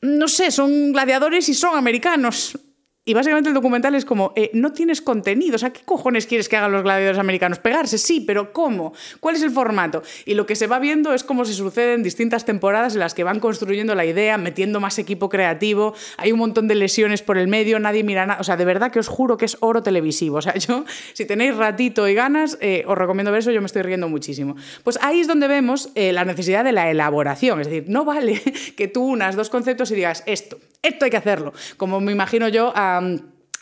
No 0.01 0.27
sé, 0.27 0.51
son 0.51 0.91
gladiadores 0.91 1.47
y 1.49 1.53
son 1.53 1.77
americanos. 1.77 2.59
Y 3.07 3.13
básicamente 3.13 3.49
el 3.49 3.53
documental 3.53 3.93
es 3.93 4.03
como, 4.03 4.33
eh, 4.35 4.49
no 4.53 4.73
tienes 4.73 4.99
contenido, 4.99 5.57
o 5.57 5.59
sea, 5.59 5.71
¿qué 5.71 5.81
cojones 5.85 6.25
quieres 6.25 6.49
que 6.49 6.57
hagan 6.57 6.71
los 6.71 6.81
gladiadores 6.81 7.19
americanos? 7.19 7.59
Pegarse, 7.59 7.99
sí, 7.99 8.19
pero 8.19 8.51
¿cómo? 8.51 8.93
¿Cuál 9.19 9.35
es 9.35 9.43
el 9.43 9.51
formato? 9.51 10.01
Y 10.25 10.33
lo 10.33 10.47
que 10.47 10.55
se 10.55 10.65
va 10.65 10.79
viendo 10.79 11.13
es 11.13 11.23
cómo 11.23 11.45
se 11.45 11.53
suceden 11.53 12.01
distintas 12.01 12.45
temporadas 12.45 12.95
en 12.95 13.01
las 13.01 13.13
que 13.13 13.23
van 13.23 13.39
construyendo 13.39 13.93
la 13.93 14.05
idea, 14.05 14.39
metiendo 14.39 14.79
más 14.79 14.97
equipo 14.97 15.29
creativo, 15.29 15.93
hay 16.17 16.31
un 16.31 16.39
montón 16.39 16.67
de 16.67 16.73
lesiones 16.73 17.21
por 17.21 17.37
el 17.37 17.47
medio, 17.47 17.77
nadie 17.77 18.03
mira 18.03 18.25
nada, 18.25 18.41
o 18.41 18.43
sea, 18.43 18.57
de 18.57 18.65
verdad 18.65 18.91
que 18.91 18.97
os 18.97 19.07
juro 19.07 19.37
que 19.37 19.45
es 19.45 19.57
oro 19.59 19.83
televisivo, 19.83 20.37
o 20.37 20.41
sea, 20.41 20.55
yo, 20.57 20.83
si 21.13 21.27
tenéis 21.27 21.55
ratito 21.55 22.07
y 22.07 22.15
ganas, 22.15 22.57
eh, 22.59 22.85
os 22.87 22.97
recomiendo 22.97 23.31
ver 23.31 23.41
eso, 23.41 23.51
yo 23.51 23.61
me 23.61 23.67
estoy 23.67 23.83
riendo 23.83 24.09
muchísimo. 24.09 24.55
Pues 24.83 24.97
ahí 25.03 25.19
es 25.19 25.27
donde 25.27 25.47
vemos 25.47 25.91
eh, 25.93 26.11
la 26.11 26.25
necesidad 26.25 26.63
de 26.63 26.71
la 26.71 26.89
elaboración, 26.89 27.61
es 27.61 27.67
decir, 27.67 27.85
no 27.87 28.03
vale 28.03 28.41
que 28.75 28.87
tú 28.87 29.05
unas 29.05 29.35
dos 29.35 29.51
conceptos 29.51 29.91
y 29.91 29.95
digas, 29.95 30.23
esto, 30.25 30.57
esto 30.81 31.05
hay 31.05 31.11
que 31.11 31.17
hacerlo, 31.17 31.53
como 31.77 32.01
me 32.01 32.11
imagino 32.11 32.47
yo 32.47 32.73
a 32.75 32.94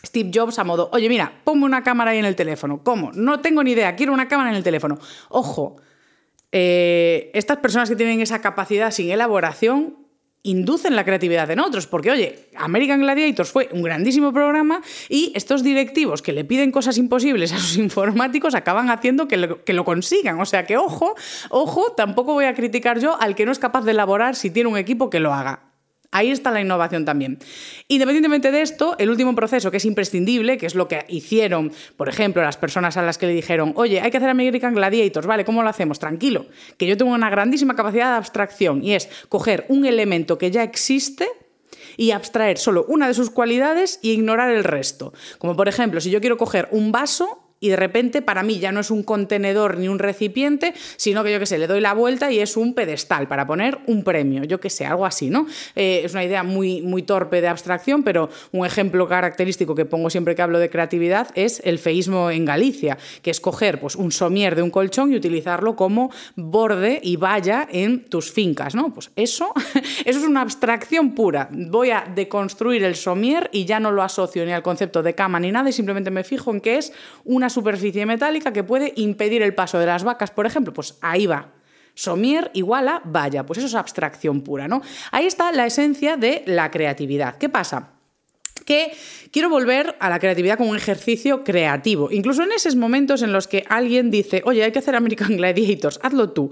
Steve 0.04 0.30
Jobs 0.32 0.58
a 0.58 0.64
modo, 0.64 0.90
oye, 0.92 1.08
mira, 1.08 1.40
ponme 1.44 1.64
una 1.64 1.82
cámara 1.82 2.10
ahí 2.10 2.18
en 2.18 2.24
el 2.24 2.36
teléfono. 2.36 2.82
¿Cómo? 2.82 3.10
No 3.14 3.40
tengo 3.40 3.62
ni 3.62 3.72
idea, 3.72 3.96
quiero 3.96 4.12
una 4.12 4.28
cámara 4.28 4.50
en 4.50 4.56
el 4.56 4.62
teléfono. 4.62 4.98
Ojo, 5.28 5.76
eh, 6.52 7.30
estas 7.34 7.58
personas 7.58 7.88
que 7.88 7.96
tienen 7.96 8.20
esa 8.20 8.40
capacidad 8.40 8.90
sin 8.90 9.10
elaboración 9.10 10.04
inducen 10.44 10.94
la 10.94 11.04
creatividad 11.04 11.50
en 11.50 11.58
otros, 11.58 11.86
porque 11.86 12.10
oye, 12.10 12.50
American 12.54 13.00
Gladiators 13.00 13.50
fue 13.50 13.70
un 13.72 13.82
grandísimo 13.82 14.30
programa 14.32 14.82
y 15.08 15.32
estos 15.34 15.64
directivos 15.64 16.20
que 16.20 16.34
le 16.34 16.44
piden 16.44 16.70
cosas 16.70 16.98
imposibles 16.98 17.52
a 17.52 17.58
sus 17.58 17.76
informáticos 17.78 18.54
acaban 18.54 18.90
haciendo 18.90 19.26
que 19.26 19.38
lo, 19.38 19.64
que 19.64 19.72
lo 19.72 19.84
consigan. 19.84 20.38
O 20.40 20.44
sea 20.44 20.66
que 20.66 20.76
ojo, 20.76 21.14
ojo, 21.48 21.92
tampoco 21.96 22.34
voy 22.34 22.44
a 22.44 22.54
criticar 22.54 23.00
yo 23.00 23.20
al 23.20 23.34
que 23.34 23.46
no 23.46 23.52
es 23.52 23.58
capaz 23.58 23.84
de 23.84 23.92
elaborar 23.92 24.36
si 24.36 24.50
tiene 24.50 24.68
un 24.68 24.76
equipo 24.76 25.08
que 25.08 25.18
lo 25.18 25.32
haga. 25.32 25.73
Ahí 26.14 26.30
está 26.30 26.52
la 26.52 26.60
innovación 26.60 27.04
también. 27.04 27.40
Independientemente 27.88 28.52
de 28.52 28.62
esto, 28.62 28.94
el 29.00 29.10
último 29.10 29.34
proceso 29.34 29.72
que 29.72 29.78
es 29.78 29.84
imprescindible, 29.84 30.58
que 30.58 30.66
es 30.66 30.76
lo 30.76 30.86
que 30.86 31.04
hicieron, 31.08 31.72
por 31.96 32.08
ejemplo, 32.08 32.40
las 32.40 32.56
personas 32.56 32.96
a 32.96 33.02
las 33.02 33.18
que 33.18 33.26
le 33.26 33.32
dijeron, 33.32 33.72
oye, 33.74 34.00
hay 34.00 34.12
que 34.12 34.18
hacer 34.18 34.30
American 34.30 34.76
Gladiators, 34.76 35.26
¿vale? 35.26 35.44
¿Cómo 35.44 35.64
lo 35.64 35.68
hacemos? 35.68 35.98
Tranquilo, 35.98 36.46
que 36.78 36.86
yo 36.86 36.96
tengo 36.96 37.12
una 37.12 37.30
grandísima 37.30 37.74
capacidad 37.74 38.12
de 38.12 38.18
abstracción 38.18 38.84
y 38.84 38.94
es 38.94 39.08
coger 39.28 39.66
un 39.68 39.86
elemento 39.86 40.38
que 40.38 40.52
ya 40.52 40.62
existe 40.62 41.26
y 41.96 42.12
abstraer 42.12 42.58
solo 42.58 42.84
una 42.86 43.08
de 43.08 43.14
sus 43.14 43.30
cualidades 43.30 43.98
y 44.00 44.12
ignorar 44.12 44.52
el 44.52 44.62
resto. 44.62 45.14
Como 45.38 45.56
por 45.56 45.66
ejemplo, 45.66 46.00
si 46.00 46.10
yo 46.10 46.20
quiero 46.20 46.36
coger 46.36 46.68
un 46.70 46.92
vaso 46.92 47.43
y 47.64 47.70
de 47.70 47.76
repente 47.76 48.20
para 48.20 48.42
mí 48.42 48.58
ya 48.58 48.72
no 48.72 48.80
es 48.80 48.90
un 48.90 49.02
contenedor 49.02 49.78
ni 49.78 49.88
un 49.88 49.98
recipiente, 49.98 50.74
sino 50.96 51.24
que 51.24 51.32
yo 51.32 51.38
qué 51.38 51.46
sé, 51.46 51.56
le 51.56 51.66
doy 51.66 51.80
la 51.80 51.94
vuelta 51.94 52.30
y 52.30 52.38
es 52.38 52.58
un 52.58 52.74
pedestal 52.74 53.26
para 53.26 53.46
poner 53.46 53.78
un 53.86 54.04
premio, 54.04 54.44
yo 54.44 54.60
qué 54.60 54.68
sé, 54.68 54.84
algo 54.84 55.06
así, 55.06 55.30
¿no? 55.30 55.46
Eh, 55.74 56.02
es 56.04 56.12
una 56.12 56.24
idea 56.24 56.42
muy, 56.42 56.82
muy 56.82 57.04
torpe 57.04 57.40
de 57.40 57.48
abstracción, 57.48 58.02
pero 58.02 58.28
un 58.52 58.66
ejemplo 58.66 59.08
característico 59.08 59.74
que 59.74 59.86
pongo 59.86 60.10
siempre 60.10 60.34
que 60.34 60.42
hablo 60.42 60.58
de 60.58 60.68
creatividad 60.68 61.28
es 61.36 61.62
el 61.64 61.78
feísmo 61.78 62.30
en 62.30 62.44
Galicia, 62.44 62.98
que 63.22 63.30
es 63.30 63.40
coger 63.40 63.80
pues, 63.80 63.96
un 63.96 64.12
somier 64.12 64.56
de 64.56 64.60
un 64.60 64.68
colchón 64.68 65.10
y 65.14 65.16
utilizarlo 65.16 65.74
como 65.74 66.10
borde 66.36 67.00
y 67.02 67.16
valla 67.16 67.66
en 67.72 68.04
tus 68.04 68.30
fincas, 68.30 68.74
¿no? 68.74 68.92
Pues 68.92 69.10
eso, 69.16 69.54
eso 70.04 70.18
es 70.18 70.24
una 70.26 70.42
abstracción 70.42 71.14
pura. 71.14 71.48
Voy 71.50 71.92
a 71.92 72.04
deconstruir 72.14 72.84
el 72.84 72.94
somier 72.94 73.48
y 73.54 73.64
ya 73.64 73.80
no 73.80 73.90
lo 73.90 74.02
asocio 74.02 74.44
ni 74.44 74.52
al 74.52 74.62
concepto 74.62 75.02
de 75.02 75.14
cama 75.14 75.40
ni 75.40 75.50
nada 75.50 75.70
y 75.70 75.72
simplemente 75.72 76.10
me 76.10 76.24
fijo 76.24 76.50
en 76.50 76.60
que 76.60 76.76
es 76.76 76.92
una 77.24 77.48
superficie 77.54 78.04
metálica 78.06 78.52
que 78.52 78.64
puede 78.64 78.92
impedir 78.96 79.42
el 79.42 79.54
paso 79.54 79.78
de 79.78 79.86
las 79.86 80.04
vacas, 80.04 80.30
por 80.30 80.46
ejemplo, 80.46 80.72
pues 80.72 80.98
ahí 81.00 81.26
va. 81.26 81.52
Somier 81.94 82.50
igual 82.54 82.88
a 82.88 83.00
vaya, 83.04 83.46
pues 83.46 83.58
eso 83.58 83.68
es 83.68 83.74
abstracción 83.74 84.42
pura, 84.42 84.66
¿no? 84.68 84.82
Ahí 85.12 85.26
está 85.26 85.52
la 85.52 85.64
esencia 85.64 86.16
de 86.16 86.42
la 86.46 86.70
creatividad. 86.70 87.38
¿Qué 87.38 87.48
pasa? 87.48 87.90
que 88.64 88.92
quiero 89.30 89.50
volver 89.50 89.96
a 90.00 90.08
la 90.08 90.18
creatividad 90.18 90.56
como 90.56 90.70
un 90.70 90.76
ejercicio 90.76 91.44
creativo. 91.44 92.10
Incluso 92.10 92.42
en 92.42 92.52
esos 92.52 92.76
momentos 92.76 93.22
en 93.22 93.32
los 93.32 93.46
que 93.46 93.64
alguien 93.68 94.10
dice, 94.10 94.42
oye, 94.46 94.64
hay 94.64 94.72
que 94.72 94.78
hacer 94.78 94.96
American 94.96 95.36
Gladiators, 95.36 96.00
hazlo 96.02 96.30
tú. 96.30 96.50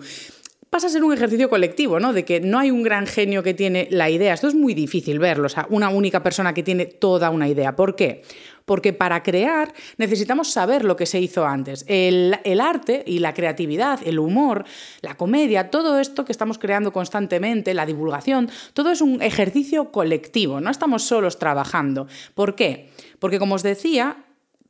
Pasa 0.72 0.86
a 0.86 0.90
ser 0.90 1.04
un 1.04 1.12
ejercicio 1.12 1.50
colectivo, 1.50 2.00
¿no? 2.00 2.14
De 2.14 2.24
que 2.24 2.40
no 2.40 2.58
hay 2.58 2.70
un 2.70 2.82
gran 2.82 3.06
genio 3.06 3.42
que 3.42 3.52
tiene 3.52 3.88
la 3.90 4.08
idea. 4.08 4.32
Esto 4.32 4.48
es 4.48 4.54
muy 4.54 4.72
difícil 4.72 5.18
verlo, 5.18 5.44
o 5.44 5.50
sea, 5.50 5.66
una 5.68 5.90
única 5.90 6.22
persona 6.22 6.54
que 6.54 6.62
tiene 6.62 6.86
toda 6.86 7.28
una 7.28 7.46
idea. 7.46 7.76
¿Por 7.76 7.94
qué? 7.94 8.22
porque 8.64 8.94
para 8.94 9.22
crear 9.22 9.74
necesitamos 9.98 10.50
saber 10.50 10.82
lo 10.82 10.96
que 10.96 11.04
se 11.04 11.20
hizo 11.20 11.44
antes. 11.44 11.84
El, 11.88 12.38
arte 12.58 13.04
y 13.06 13.18
la 13.18 13.34
creatividad, 13.34 14.00
el 14.06 14.18
humor, 14.18 14.64
la 15.02 15.14
comedia, 15.18 15.68
todo 15.68 15.98
esto 15.98 16.24
que 16.24 16.32
estamos 16.32 16.56
creando 16.56 16.90
constantemente, 16.90 17.74
la 17.74 17.84
divulgación, 17.84 18.48
todo 18.72 18.92
es 18.92 19.02
un 19.02 19.20
ejercicio 19.20 19.92
colectivo, 19.92 20.62
no 20.62 20.70
estamos 20.70 21.02
solos 21.02 21.38
trabajando. 21.38 22.06
¿Por 22.34 22.54
qué? 22.54 22.88
Porque 23.18 23.38
como 23.38 23.56
os 23.56 23.62
decía, 23.62 24.24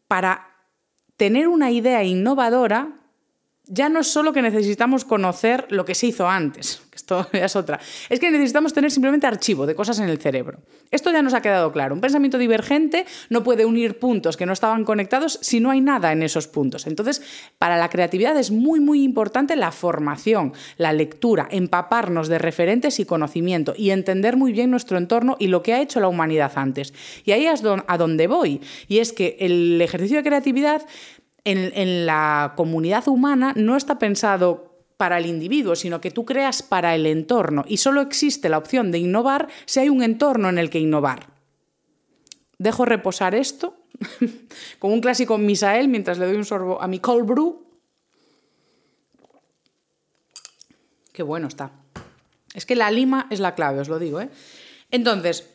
para 0.09 0.49
tener 1.17 1.47
una 1.47 1.71
idea 1.71 2.03
innovadora 2.03 3.02
ya 3.67 3.89
no 3.89 4.01
es 4.01 4.09
solo 4.09 4.33
que 4.33 4.43
necesitamos 4.43 5.05
conocer 5.05 5.67
lo 5.71 5.85
que 5.85 5.95
se 5.95 6.09
hizo 6.09 6.29
antes, 6.29 6.83
que 6.91 6.97
esto 6.97 7.29
ya 7.33 7.45
es 7.45 7.57
otra, 7.57 7.81
es 8.09 8.19
que 8.19 8.31
necesitamos 8.31 8.73
tener 8.73 8.91
simplemente 8.91 9.27
archivo 9.27 9.67
de 9.67 9.75
cosas 9.75 9.99
en 10.01 10.09
el 10.09 10.19
cerebro. 10.19 10.59
Esto 10.91 11.11
ya 11.11 11.23
nos 11.23 11.33
ha 11.33 11.41
quedado 11.41 11.73
claro. 11.73 11.95
Un 11.95 12.01
pensamiento 12.01 12.37
divergente 12.37 13.07
no 13.31 13.43
puede 13.43 13.65
unir 13.65 13.99
puntos 13.99 14.37
que 14.37 14.45
no 14.45 14.53
estaban 14.53 14.85
conectados 14.85 15.39
si 15.41 15.59
no 15.59 15.71
hay 15.71 15.81
nada 15.81 16.13
en 16.13 16.23
esos 16.23 16.49
puntos. 16.49 16.87
Entonces, 16.87 17.23
para 17.59 17.79
la 17.79 17.89
creatividad 17.89 18.37
es 18.37 18.51
muy, 18.51 18.79
muy 18.79 19.03
importante 19.03 19.57
la 19.57 19.73
formación, 19.73 20.53
la 20.77 20.93
lectura, 20.93 21.49
empaparnos 21.51 22.29
de 22.29 22.39
referentes 22.39 23.01
y 23.01 23.07
conocimiento 23.07 23.73
y 23.77 23.91
entender 23.91 24.37
muy 24.37 24.53
bien 24.53 24.71
nuestro 24.71 24.99
entorno 24.99 25.37
y 25.39 25.47
lo 25.47 25.63
que 25.63 25.73
ha 25.73 25.81
hecho 25.81 26.01
la 26.01 26.09
humanidad 26.09 26.53
antes. 26.57 26.93
Y 27.25 27.33
ahí 27.33 27.47
es 27.47 27.63
a 27.87 27.99
donde 27.99 28.27
voy. 28.27 28.61
Y 28.87 28.99
es 28.99 29.13
que 29.13 29.37
el 29.41 29.81
ejercicio 29.81 30.19
de 30.19 30.25
creatividad 30.25 30.83
en, 31.45 32.07
la 32.07 32.55
comunidad 32.57 33.09
humana 33.09 33.53
no 33.57 33.77
está 33.77 33.99
pensado 33.99 34.85
para 34.97 35.19
el 35.19 35.27
individuo, 35.27 35.75
sino 35.75 36.01
que 36.01 36.11
tú 36.11 36.25
creas 36.25 36.63
para 36.63 36.95
el 36.95 37.07
entorno 37.07 37.65
y 37.67 37.79
solo 37.79 38.01
existe 38.01 38.49
la 38.49 38.59
opción 38.59 38.93
de 38.93 38.99
innovar 38.99 39.49
si 39.65 39.81
hay 39.81 39.89
un 39.89 40.03
entorno 40.03 40.49
en 40.49 40.59
el 40.59 40.71
que 40.71 40.79
innovar. 40.79 41.27
Dejo 42.59 42.85
reposar 42.85 43.35
esto 43.35 43.77
como 44.79 44.95
un 44.95 45.01
clásico 45.01 45.39
Misael 45.39 45.89
mientras 45.89 46.19
le 46.19 46.27
doy 46.27 46.37
un 46.37 46.45
sorbo 46.45 46.81
a 46.81 46.87
mi 46.87 47.01
cold 47.01 47.27
brew. 47.27 47.67
Qué 51.13 51.23
bueno 51.23 51.49
está. 51.49 51.73
Es 52.55 52.67
que 52.67 52.77
la 52.77 52.91
lima 52.91 53.27
es 53.31 53.41
la 53.41 53.55
clave, 53.55 53.81
os 53.81 53.89
lo 53.89 53.99
digo. 53.99 54.21
¿eh? 54.21 54.31
Entonces, 54.91 55.52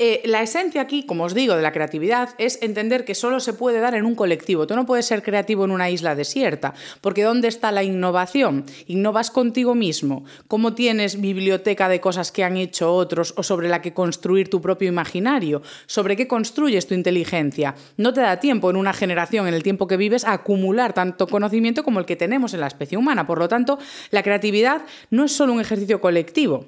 eh, 0.00 0.22
la 0.24 0.42
esencia 0.42 0.82
aquí, 0.82 1.06
como 1.06 1.22
os 1.22 1.34
digo, 1.34 1.54
de 1.54 1.62
la 1.62 1.70
creatividad 1.70 2.30
es 2.38 2.58
entender 2.62 3.04
que 3.04 3.14
solo 3.14 3.38
se 3.38 3.52
puede 3.52 3.78
dar 3.78 3.94
en 3.94 4.04
un 4.04 4.16
colectivo. 4.16 4.66
Tú 4.66 4.74
no 4.74 4.86
puedes 4.86 5.06
ser 5.06 5.22
creativo 5.22 5.64
en 5.64 5.70
una 5.70 5.88
isla 5.88 6.16
desierta, 6.16 6.74
porque 7.00 7.22
¿dónde 7.22 7.46
está 7.46 7.70
la 7.70 7.84
innovación? 7.84 8.64
Innovas 8.88 9.30
contigo 9.30 9.76
mismo. 9.76 10.24
¿Cómo 10.48 10.74
tienes 10.74 11.20
biblioteca 11.20 11.88
de 11.88 12.00
cosas 12.00 12.32
que 12.32 12.42
han 12.42 12.56
hecho 12.56 12.92
otros 12.92 13.34
o 13.36 13.44
sobre 13.44 13.68
la 13.68 13.82
que 13.82 13.94
construir 13.94 14.50
tu 14.50 14.60
propio 14.60 14.88
imaginario? 14.88 15.62
¿Sobre 15.86 16.16
qué 16.16 16.26
construyes 16.26 16.88
tu 16.88 16.94
inteligencia? 16.94 17.76
No 17.96 18.12
te 18.12 18.20
da 18.20 18.40
tiempo 18.40 18.70
en 18.70 18.76
una 18.76 18.94
generación, 18.94 19.46
en 19.46 19.54
el 19.54 19.62
tiempo 19.62 19.86
que 19.86 19.96
vives, 19.96 20.24
a 20.24 20.32
acumular 20.32 20.92
tanto 20.92 21.28
conocimiento 21.28 21.84
como 21.84 22.00
el 22.00 22.06
que 22.06 22.16
tenemos 22.16 22.52
en 22.52 22.60
la 22.60 22.66
especie 22.66 22.98
humana. 22.98 23.28
Por 23.28 23.38
lo 23.38 23.46
tanto, 23.46 23.78
la 24.10 24.24
creatividad 24.24 24.82
no 25.10 25.24
es 25.24 25.32
solo 25.32 25.52
un 25.52 25.60
ejercicio 25.60 26.00
colectivo. 26.00 26.66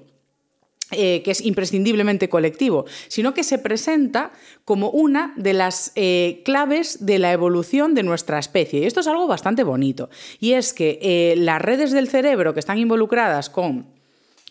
Eh, 0.92 1.22
que 1.24 1.32
es 1.32 1.40
imprescindiblemente 1.40 2.28
colectivo, 2.28 2.84
sino 3.08 3.34
que 3.34 3.42
se 3.42 3.58
presenta 3.58 4.30
como 4.64 4.90
una 4.90 5.34
de 5.36 5.52
las 5.52 5.90
eh, 5.96 6.42
claves 6.44 7.04
de 7.04 7.18
la 7.18 7.32
evolución 7.32 7.92
de 7.94 8.04
nuestra 8.04 8.38
especie. 8.38 8.78
Y 8.78 8.84
esto 8.84 9.00
es 9.00 9.08
algo 9.08 9.26
bastante 9.26 9.64
bonito. 9.64 10.10
Y 10.38 10.52
es 10.52 10.72
que 10.72 11.00
eh, 11.02 11.34
las 11.38 11.60
redes 11.60 11.90
del 11.90 12.08
cerebro 12.08 12.54
que 12.54 12.60
están 12.60 12.78
involucradas 12.78 13.50
con 13.50 13.95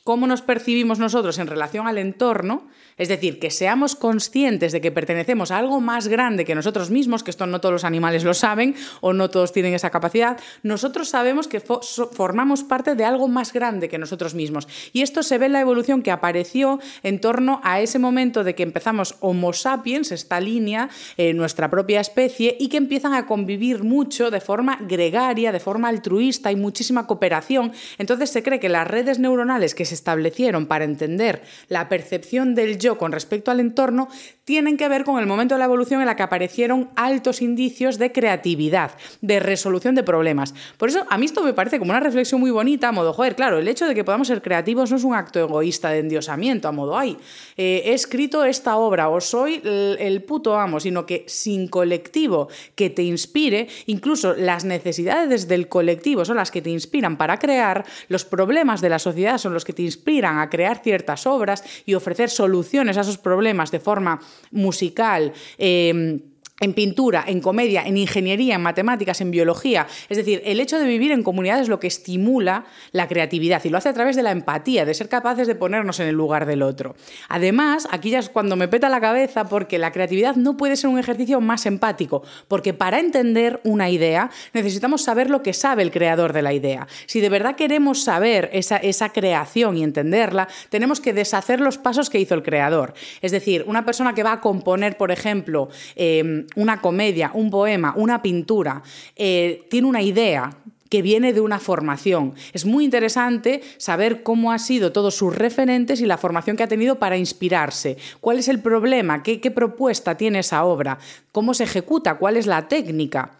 cómo 0.05 0.27
nos 0.27 0.43
percibimos 0.43 1.00
nosotros 1.00 1.39
en 1.39 1.47
relación 1.47 1.88
al 1.88 1.97
entorno, 1.97 2.67
es 2.95 3.09
decir, 3.09 3.39
que 3.39 3.50
seamos 3.50 3.95
conscientes 3.95 4.71
de 4.71 4.79
que 4.79 4.91
pertenecemos 4.91 5.50
a 5.50 5.57
algo 5.57 5.81
más 5.81 6.07
grande 6.07 6.45
que 6.45 6.53
nosotros 6.53 6.91
mismos, 6.91 7.24
que 7.24 7.31
esto 7.31 7.47
no 7.47 7.59
todos 7.59 7.74
los 7.74 7.83
animales 7.83 8.24
lo 8.24 8.35
saben 8.35 8.75
o 9.01 9.13
no 9.13 9.31
todos 9.31 9.51
tienen 9.51 9.74
esa 9.74 9.89
capacidad, 9.89 10.39
nosotros 10.62 11.09
sabemos 11.09 11.47
que 11.47 11.59
formamos 11.59 12.63
parte 12.63 12.93
de 12.93 13.03
algo 13.03 13.27
más 13.27 13.51
grande 13.51 13.89
que 13.89 13.97
nosotros 13.97 14.35
mismos. 14.35 14.67
Y 14.93 15.01
esto 15.01 15.24
se 15.24 15.39
ve 15.39 15.47
en 15.47 15.53
la 15.53 15.62
evolución 15.62 16.03
que 16.03 16.12
apareció 16.12 16.79
en 17.01 17.19
torno 17.19 17.59
a 17.63 17.81
ese 17.81 17.97
momento 17.97 18.43
de 18.43 18.53
que 18.53 18.62
empezamos 18.62 19.15
Homo 19.21 19.53
sapiens, 19.53 20.12
esta 20.12 20.39
línea, 20.39 20.88
eh, 21.17 21.33
nuestra 21.33 21.71
propia 21.71 22.00
especie, 22.00 22.55
y 22.59 22.67
que 22.67 22.77
empiezan 22.77 23.15
a 23.15 23.25
convivir 23.25 23.83
mucho 23.83 24.29
de 24.29 24.39
forma 24.39 24.77
gregaria, 24.88 25.51
de 25.51 25.59
forma 25.59 25.89
altruista, 25.89 26.51
y 26.51 26.55
muchísima 26.55 27.07
cooperación. 27.07 27.74
Entonces 27.97 28.29
se 28.29 28.43
cree 28.43 28.59
que 28.59 28.69
las 28.69 28.88
redes 28.88 29.17
neuronales 29.17 29.74
que 29.74 29.83
se 29.85 29.94
establecieron 29.95 30.67
para 30.67 30.85
entender 30.85 31.41
la 31.67 31.89
percepción 31.89 32.53
del 32.53 32.77
yo 32.77 32.97
con 32.97 33.11
respecto 33.11 33.49
al 33.49 33.59
entorno 33.59 34.07
tienen 34.45 34.77
que 34.77 34.87
ver 34.87 35.03
con 35.03 35.19
el 35.19 35.25
momento 35.25 35.55
de 35.55 35.59
la 35.59 35.65
evolución 35.65 36.01
en 36.01 36.05
la 36.05 36.15
que 36.15 36.23
aparecieron 36.23 36.89
altos 36.95 37.41
indicios 37.41 37.97
de 37.97 38.11
creatividad, 38.11 38.91
de 39.21 39.39
resolución 39.39 39.95
de 39.95 40.03
problemas. 40.03 40.53
Por 40.77 40.89
eso 40.89 41.03
a 41.09 41.17
mí 41.17 41.25
esto 41.25 41.43
me 41.43 41.53
parece 41.53 41.79
como 41.79 41.91
una 41.91 41.99
reflexión 41.99 42.39
muy 42.39 42.51
bonita, 42.51 42.89
a 42.89 42.91
modo, 42.91 43.11
joder, 43.11 43.35
claro, 43.35 43.57
el 43.57 43.67
hecho 43.67 43.87
de 43.87 43.95
que 43.95 44.03
podamos 44.03 44.27
ser 44.27 44.43
creativos 44.43 44.91
no 44.91 44.97
es 44.97 45.03
un 45.03 45.15
acto 45.15 45.39
egoísta 45.39 45.89
de 45.89 45.99
endiosamiento, 45.99 46.67
a 46.67 46.71
modo, 46.71 46.97
ay, 46.97 47.17
eh, 47.58 47.81
he 47.86 47.93
escrito 47.93 48.45
esta 48.45 48.77
obra 48.77 49.10
o 49.10 49.19
soy 49.19 49.62
el, 49.63 49.97
el 49.99 50.23
puto 50.23 50.58
amo, 50.58 50.79
sino 50.79 51.05
que 51.05 51.25
sin 51.27 51.67
colectivo 51.67 52.47
que 52.75 52.91
te 52.91 53.01
inspire, 53.01 53.67
incluso 53.88 54.36
las 54.36 54.63
necesidades 54.63 55.47
del 55.47 55.67
colectivo 55.67 56.23
son 56.23 56.38
las 56.38 56.51
que 56.51 56.62
te 56.62 56.69
inspiran 56.69 57.17
para 57.17 57.39
crear, 57.39 57.84
los 58.10 58.25
problemas 58.25 58.79
de 58.79 58.89
la 58.89 58.99
sociedad 58.99 59.39
son 59.39 59.53
los 59.53 59.65
que 59.65 59.73
te 59.73 59.81
inspiran 59.81 60.38
a 60.38 60.51
crear 60.51 60.84
ciertas 60.84 61.25
obras 61.25 61.63
y 61.88 61.95
ofrecer 61.95 62.29
soluciones 62.29 62.97
a 62.97 63.01
esos 63.01 63.17
problemas 63.17 63.71
de 63.71 63.79
forma 63.79 64.19
musical. 64.52 65.32
Eh, 65.58 66.19
en 66.62 66.74
pintura, 66.74 67.26
en 67.28 67.41
comedia, 67.41 67.84
en 67.86 67.98
ingeniería, 67.98 68.56
en 68.56 68.62
matemáticas, 68.62 69.20
en 69.20 69.30
biología. 69.30 69.88
Es 70.08 70.18
decir, 70.18 70.41
el 70.46 70.62
hecho 70.62 70.80
de 70.80 70.86
vivir 70.86 71.12
en 71.12 71.22
comunidad 71.22 71.60
es 71.60 71.68
lo 71.68 71.82
que 71.82 71.88
estimula 71.88 72.65
la 72.94 73.10
creatividad 73.10 73.62
y 73.65 73.70
lo 73.70 73.78
hace 73.78 73.89
a 73.89 73.94
través 73.94 74.15
de 74.15 74.24
la 74.24 74.32
empatía, 74.32 74.86
de 74.86 74.94
ser 74.94 75.10
capaces 75.10 75.48
de 75.48 75.56
ponernos 75.56 76.00
en 76.00 76.08
el 76.08 76.15
lugar 76.15 76.46
del 76.46 76.62
otro. 76.62 76.96
Además, 77.28 77.89
aquí 77.91 78.10
ya 78.10 78.20
es 78.20 78.30
cuando 78.30 78.56
me 78.56 78.70
peta 78.70 78.88
la 78.88 79.02
cabeza 79.02 79.50
porque 79.50 79.78
la 79.78 79.91
creatividad 79.91 80.38
no 80.38 80.56
puede 80.56 80.78
ser 80.78 80.89
un 80.89 80.98
ejercicio 80.98 81.41
más 81.41 81.65
empático, 81.65 82.24
porque 82.48 82.74
para 82.74 83.00
entender 83.00 83.60
una 83.65 83.89
idea 83.89 84.32
necesitamos 84.54 85.04
saber 85.04 85.30
lo 85.30 85.44
que 85.44 85.52
sabe 85.52 85.84
el 85.84 85.91
creador 85.91 86.32
de 86.32 86.41
la 86.41 86.54
idea. 86.54 86.88
Si 87.06 87.20
de 87.20 87.28
verdad 87.28 87.58
queremos 87.58 88.02
saber 88.02 88.50
esa, 88.54 88.78
esa 88.78 89.10
creación 89.10 89.76
y 89.76 89.84
entenderla, 89.84 90.48
tenemos 90.70 91.02
que 91.02 91.12
deshacer 91.12 91.60
los 91.60 91.78
pasos 91.78 92.10
que 92.10 92.20
hizo 92.20 92.34
el 92.34 92.44
creador. 92.44 92.94
Es 93.22 93.34
decir, 93.34 93.65
una 93.68 93.84
persona 93.84 94.15
que 94.15 94.24
va 94.24 94.32
a 94.32 94.41
componer, 94.41 94.96
por 94.96 95.12
ejemplo, 95.12 95.68
em, 95.96 96.44
una 96.55 96.81
comedia, 96.81 97.31
un 97.34 97.49
poema, 97.49 97.93
una 97.95 98.21
pintura, 98.21 98.81
eh, 99.15 99.65
tiene 99.69 99.88
una 99.88 100.01
idea 100.01 100.51
que 100.89 101.01
viene 101.01 101.34
de 101.34 101.41
una 101.41 101.60
formación. 101.60 102.36
Es 102.53 102.65
muy 102.65 102.86
interesante 102.86 103.62
saber 103.77 104.23
cómo 104.23 104.51
han 104.51 104.60
sido 104.60 104.91
todos 104.91 105.15
sus 105.15 105.36
referentes 105.36 105.99
y 105.99 106.05
la 106.05 106.17
formación 106.17 106.55
que 106.55 106.63
ha 106.63 106.67
tenido 106.67 106.99
para 106.99 107.17
inspirarse. 107.17 107.97
¿Cuál 108.21 108.39
es 108.39 108.47
el 108.47 108.60
problema? 108.60 109.23
qué 109.23 109.51
propuesta 109.51 110.15
tiene 110.15 110.39
esa 110.39 110.63
obra? 110.63 110.99
¿Cómo 111.31 111.53
se 111.53 111.63
ejecuta? 111.63 112.15
¿Cuál 112.15 112.38
es 112.38 112.45
la 112.45 112.67
técnica? 112.67 113.31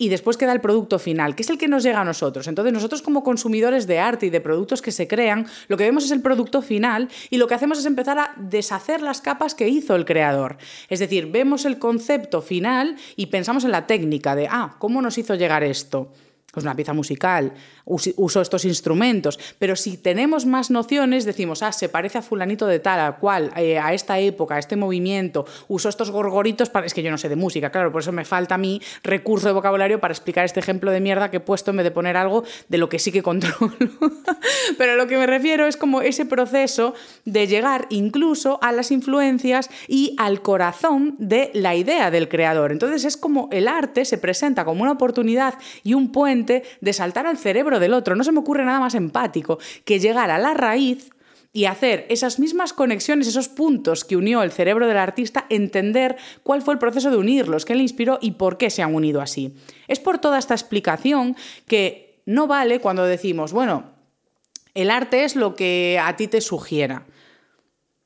Y 0.00 0.08
después 0.08 0.38
queda 0.38 0.52
el 0.52 0.62
producto 0.62 0.98
final, 0.98 1.36
que 1.36 1.42
es 1.42 1.50
el 1.50 1.58
que 1.58 1.68
nos 1.68 1.82
llega 1.82 2.00
a 2.00 2.04
nosotros. 2.06 2.48
Entonces 2.48 2.72
nosotros 2.72 3.02
como 3.02 3.22
consumidores 3.22 3.86
de 3.86 3.98
arte 3.98 4.24
y 4.24 4.30
de 4.30 4.40
productos 4.40 4.80
que 4.80 4.92
se 4.92 5.06
crean, 5.06 5.46
lo 5.68 5.76
que 5.76 5.84
vemos 5.84 6.06
es 6.06 6.10
el 6.10 6.22
producto 6.22 6.62
final 6.62 7.10
y 7.28 7.36
lo 7.36 7.46
que 7.46 7.52
hacemos 7.52 7.78
es 7.78 7.84
empezar 7.84 8.18
a 8.18 8.32
deshacer 8.38 9.02
las 9.02 9.20
capas 9.20 9.54
que 9.54 9.68
hizo 9.68 9.94
el 9.94 10.06
creador. 10.06 10.56
Es 10.88 11.00
decir, 11.00 11.30
vemos 11.30 11.66
el 11.66 11.78
concepto 11.78 12.40
final 12.40 12.96
y 13.14 13.26
pensamos 13.26 13.64
en 13.64 13.72
la 13.72 13.86
técnica 13.86 14.34
de, 14.34 14.48
ah, 14.50 14.76
¿cómo 14.78 15.02
nos 15.02 15.18
hizo 15.18 15.34
llegar 15.34 15.64
esto? 15.64 16.10
Pues 16.52 16.64
una 16.64 16.74
pieza 16.74 16.92
musical, 16.92 17.52
uso 17.84 18.40
estos 18.40 18.64
instrumentos, 18.64 19.38
pero 19.60 19.76
si 19.76 19.96
tenemos 19.96 20.46
más 20.46 20.68
nociones, 20.70 21.24
decimos, 21.24 21.62
ah, 21.62 21.70
se 21.70 21.88
parece 21.88 22.18
a 22.18 22.22
fulanito 22.22 22.66
de 22.66 22.80
tal, 22.80 22.98
a 22.98 23.12
cual, 23.18 23.52
eh, 23.54 23.78
a 23.78 23.94
esta 23.94 24.18
época, 24.18 24.56
a 24.56 24.58
este 24.58 24.74
movimiento, 24.74 25.46
uso 25.68 25.88
estos 25.88 26.10
gorgoritos, 26.10 26.68
para... 26.68 26.86
es 26.86 26.94
que 26.94 27.04
yo 27.04 27.10
no 27.12 27.18
sé 27.18 27.28
de 27.28 27.36
música, 27.36 27.70
claro, 27.70 27.92
por 27.92 28.02
eso 28.02 28.10
me 28.10 28.24
falta 28.24 28.56
a 28.56 28.58
mí 28.58 28.82
recurso 29.04 29.46
de 29.46 29.52
vocabulario 29.52 30.00
para 30.00 30.12
explicar 30.12 30.44
este 30.44 30.58
ejemplo 30.58 30.90
de 30.90 31.00
mierda 31.00 31.30
que 31.30 31.36
he 31.36 31.40
puesto 31.40 31.70
en 31.70 31.76
vez 31.76 31.84
de 31.84 31.92
poner 31.92 32.16
algo 32.16 32.42
de 32.68 32.78
lo 32.78 32.88
que 32.88 32.98
sí 32.98 33.12
que 33.12 33.22
controlo. 33.22 33.72
pero 34.78 34.96
lo 34.96 35.06
que 35.06 35.18
me 35.18 35.28
refiero 35.28 35.66
es 35.66 35.76
como 35.76 36.02
ese 36.02 36.26
proceso 36.26 36.94
de 37.24 37.46
llegar 37.46 37.86
incluso 37.90 38.58
a 38.60 38.72
las 38.72 38.90
influencias 38.90 39.70
y 39.86 40.16
al 40.18 40.42
corazón 40.42 41.14
de 41.18 41.52
la 41.54 41.76
idea 41.76 42.10
del 42.10 42.28
creador. 42.28 42.72
Entonces 42.72 43.04
es 43.04 43.16
como 43.16 43.48
el 43.52 43.68
arte 43.68 44.04
se 44.04 44.18
presenta 44.18 44.64
como 44.64 44.82
una 44.82 44.92
oportunidad 44.92 45.54
y 45.84 45.94
un 45.94 46.10
puente 46.10 46.39
de 46.46 46.92
saltar 46.92 47.26
al 47.26 47.38
cerebro 47.38 47.80
del 47.80 47.94
otro. 47.94 48.16
No 48.16 48.24
se 48.24 48.32
me 48.32 48.40
ocurre 48.40 48.64
nada 48.64 48.80
más 48.80 48.94
empático 48.94 49.58
que 49.84 49.98
llegar 49.98 50.30
a 50.30 50.38
la 50.38 50.54
raíz 50.54 51.10
y 51.52 51.64
hacer 51.64 52.06
esas 52.08 52.38
mismas 52.38 52.72
conexiones, 52.72 53.26
esos 53.26 53.48
puntos 53.48 54.04
que 54.04 54.16
unió 54.16 54.42
el 54.42 54.52
cerebro 54.52 54.86
del 54.86 54.98
artista, 54.98 55.46
entender 55.48 56.16
cuál 56.42 56.62
fue 56.62 56.74
el 56.74 56.78
proceso 56.78 57.10
de 57.10 57.16
unirlos, 57.16 57.64
qué 57.64 57.74
le 57.74 57.82
inspiró 57.82 58.18
y 58.20 58.32
por 58.32 58.56
qué 58.56 58.70
se 58.70 58.82
han 58.82 58.94
unido 58.94 59.20
así. 59.20 59.56
Es 59.88 59.98
por 59.98 60.18
toda 60.18 60.38
esta 60.38 60.54
explicación 60.54 61.36
que 61.66 62.22
no 62.24 62.46
vale 62.46 62.80
cuando 62.80 63.04
decimos, 63.04 63.52
bueno, 63.52 63.84
el 64.74 64.90
arte 64.90 65.24
es 65.24 65.34
lo 65.34 65.56
que 65.56 66.00
a 66.00 66.14
ti 66.16 66.28
te 66.28 66.40
sugiera. 66.40 67.04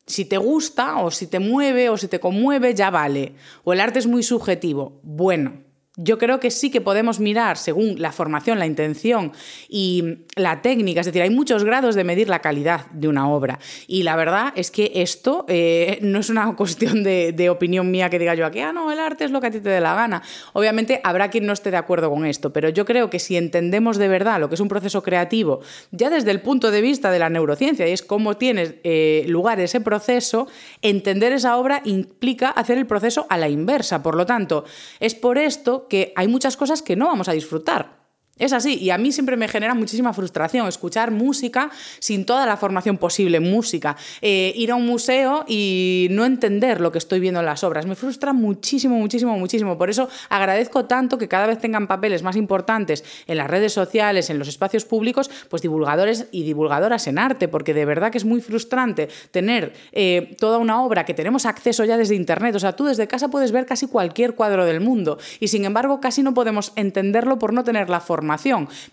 Si 0.07 0.25
te 0.25 0.39
gusta 0.39 0.99
o 0.99 1.11
si 1.11 1.27
te 1.27 1.39
mueve 1.39 1.89
o 1.91 1.97
si 1.97 2.09
te 2.09 2.21
conmueve, 2.21 2.75
ya 2.75 2.91
vale. 2.91 3.35
O 3.65 3.73
el 3.73 3.81
arte 3.81 3.99
es 3.99 4.07
muy 4.07 4.23
subjetivo. 4.23 5.01
Bueno, 5.03 5.63
yo 5.97 6.19
creo 6.19 6.41
que 6.41 6.51
sí 6.51 6.71
que 6.71 6.81
podemos 6.81 7.21
mirar 7.21 7.57
según 7.57 8.01
la 8.01 8.11
formación, 8.11 8.59
la 8.59 8.67
intención 8.67 9.33
y 9.69 10.25
la 10.35 10.61
técnica, 10.61 11.01
es 11.01 11.07
decir, 11.07 11.23
hay 11.23 11.31
muchos 11.31 11.63
grados 11.63 11.95
de 11.95 12.03
medir 12.03 12.29
la 12.29 12.41
calidad 12.41 12.87
de 12.91 13.07
una 13.07 13.29
obra. 13.31 13.61
Y 13.87 14.03
la 14.03 14.17
verdad 14.17 14.53
es 14.57 14.73
que 14.73 14.91
esto 14.97 15.45
eh, 15.47 15.99
no 16.03 16.19
es 16.19 16.31
una 16.31 16.55
cuestión 16.57 17.05
de, 17.05 17.49
opinión 17.49 17.91
mía 17.91 18.11
que 18.11 18.19
diga 18.19 18.35
yo 18.35 18.47
aquí, 18.47 18.59
ah, 18.61 18.73
no, 18.73 18.91
el 18.91 18.99
arte 18.99 19.25
es 19.25 19.31
lo 19.31 19.41
que 19.41 19.47
a 19.47 19.51
ti 19.53 19.61
te 19.61 19.69
dé 19.69 19.81
la 19.81 19.95
gana. 19.95 20.23
Obviamente 20.55 21.01
habrá 21.05 21.31
quien 21.31 21.47
no 21.47 21.53
esté 21.53 21.71
de 21.71 21.77
acuerdo 21.77 22.11
con 22.11 22.27
esto, 22.27 22.53
pero 22.53 22.71
yo 22.71 22.85
creo 22.85 23.11
que 23.11 23.21
si 23.21 23.37
entendemos 23.37 23.97
de 23.97 24.09
verdad 24.09 24.41
lo 24.41 24.49
que 24.49 24.57
es 24.57 24.61
un 24.61 24.69
proceso 24.69 25.03
creativo, 25.03 25.61
ya 25.93 26.11
desde 26.11 26.33
el 26.33 26.41
punto 26.41 26.73
de 26.73 26.81
vista 26.81 27.13
de 27.13 27.21
la 27.21 27.31
neurociencia, 27.31 27.87
y 27.87 27.93
es 27.93 28.03
cómo 28.03 28.37
tiene 28.37 28.81
eh, 28.83 29.25
lugar 29.29 29.61
ese 29.61 29.81
proceso, 29.81 30.49
entender 30.83 31.33
esa 31.33 31.57
obra 31.57 31.83
implica 31.85 32.49
hacer 32.49 32.79
el 32.79 32.87
proceso 32.87 33.27
a 33.29 33.39
la 33.39 33.49
inversa. 33.49 34.03
Por 34.03 34.17
lo 34.17 34.27
tanto, 34.27 34.65
es 34.99 35.15
por 35.15 35.39
esto 35.39 35.84
que 35.89 36.13
hay 36.17 36.29
muchas 36.29 36.57
cosas 36.57 36.83
que 36.83 36.97
no 36.97 37.07
vamos 37.07 37.29
a 37.29 37.33
disfrutar. 37.33 37.94
Es 38.37 38.53
así, 38.53 38.75
y 38.81 38.91
a 38.91 38.99
mí 38.99 39.13
siempre 39.13 39.37
me 39.37 39.47
genera 39.47 39.75
muchísima 39.75 40.13
frustración 40.13 40.67
escuchar 40.67 41.13
música 41.13 41.71
sin 42.01 42.27
toda 42.27 42.47
la 42.47 42.57
formación 42.57 42.99
posible 42.99 43.37
en 43.37 43.49
música, 43.49 43.97
eh, 44.21 44.53
ir 44.57 44.73
a 44.73 44.75
un 44.75 44.85
museo 44.85 45.45
y 45.47 46.09
no 46.11 46.25
entender 46.25 46.81
lo 46.81 46.91
que 46.91 46.99
estoy 46.99 47.21
viendo 47.21 47.39
en 47.39 47.47
las 47.47 47.63
obras. 47.63 47.87
Me 47.87 47.95
frustra 47.95 48.33
muchísimo, 48.33 48.97
muchísimo, 48.97 49.39
muchísimo. 49.39 49.79
Por 49.79 49.89
eso 49.89 50.09
agradezco 50.31 50.87
tanto 50.87 51.17
que 51.17 51.29
cada 51.29 51.47
vez 51.47 51.61
tengan 51.61 51.87
papeles 51.87 52.25
más 52.25 52.35
importantes 52.35 53.05
en 53.29 53.37
las 53.37 53.49
redes 53.49 53.73
sociales, 53.73 54.29
en 54.31 54.41
los 54.41 54.49
espacios 54.49 54.85
públicos, 54.85 55.31
pues 55.49 55.63
divulgadores 55.63 56.27
y 56.33 56.43
divulgadoras 56.43 57.07
en 57.07 57.21
arte, 57.21 57.47
porque 57.47 57.73
de 57.73 57.85
verdad 57.85 58.11
que 58.11 58.19
es 58.19 58.25
muy 58.25 58.41
frustrante 58.41 59.11
tener 59.31 59.75
eh, 59.93 60.35
toda 60.41 60.59
una 60.59 60.83
obra 60.83 61.05
que 61.05 61.15
tenemos 61.15 61.47
acceso 61.47 61.85
ya 61.85 61.97
desde 61.97 62.17
Internet. 62.17 62.57
O 62.57 62.59
sea, 62.59 62.75
tú 62.75 62.85
desde 62.87 63.07
casa 63.07 63.29
puedes 63.29 63.53
ver 63.53 63.65
casi 63.65 63.87
cualquier 63.87 64.35
cuadro 64.35 64.65
del 64.65 64.81
mundo 64.81 65.19
y 65.39 65.47
sin 65.47 65.65
embargo 65.65 66.01
casi 66.01 66.25
no 66.25 66.35
podemos 66.35 66.73
entenderlo 66.75 67.39
por 67.39 67.53
no 67.53 67.63
tener 67.63 67.89
la 67.89 68.01
formación 68.01 68.24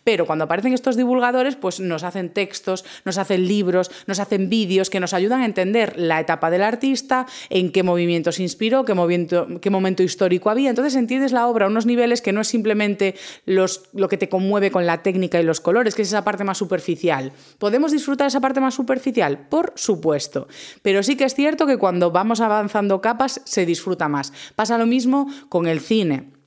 pero 0.04 0.26
cuando 0.26 0.46
aparecen 0.46 0.74
estos 0.74 0.96
divulgadores, 0.96 1.56
pues 1.56 1.80
nos 1.80 2.04
hacen 2.04 2.30
textos, 2.30 2.86
nos 3.06 3.18
hacen 3.18 3.48
libros, 3.48 3.92
nos 4.08 4.20
hacen 4.20 4.50
vídeos 4.50 4.90
que 4.90 5.00
nos 5.00 5.14
ayudan 5.14 5.42
a 5.42 5.46
entender 5.46 5.94
la 5.98 6.20
etapa 6.20 6.50
del 6.50 6.64
artista, 6.64 7.26
en 7.50 7.72
qué 7.72 7.84
movimiento 7.84 8.32
se 8.32 8.44
inspiró, 8.44 8.86
qué, 8.86 8.94
momento 8.94 10.04
histórico 10.04 10.50
había. 10.50 10.70
Entonces 10.70 10.96
entiendes 10.96 11.32
la 11.32 11.48
obra 11.48 11.66
a 11.66 11.70
unos 11.70 11.86
niveles 11.86 12.22
que 12.22 12.32
no 12.32 12.42
es 12.42 12.48
simplemente 12.48 13.16
lo 13.46 14.10
que 14.10 14.18
te 14.18 14.30
conmueve 14.30 14.72
con 14.72 14.86
la 14.86 15.04
técnica 15.04 15.40
y 15.40 15.44
los 15.44 15.62
colores, 15.62 15.96
que 15.96 16.02
es 16.02 16.10
esa 16.10 16.24
parte 16.24 16.44
más 16.44 16.58
superficial. 16.58 17.32
¿Podemos 17.58 17.92
disfrutar 17.92 18.28
esa 18.28 18.42
parte 18.42 18.60
más 18.60 18.74
superficial? 18.74 19.48
Por 19.50 19.74
supuesto. 19.76 20.48
Pero 20.82 21.04
sí 21.04 21.16
que 21.16 21.26
es 21.26 21.36
cierto 21.36 21.66
que 21.66 21.78
cuando 21.78 22.12
vamos 22.12 22.42
avanzando 22.42 23.02
capas 23.02 23.42
se 23.46 23.66
disfruta 23.66 24.08
más. 24.08 24.34
Pasa 24.56 24.78
lo 24.78 24.86
mismo 24.86 25.28
con 25.50 25.68
el 25.68 25.80
cine. 25.80 26.41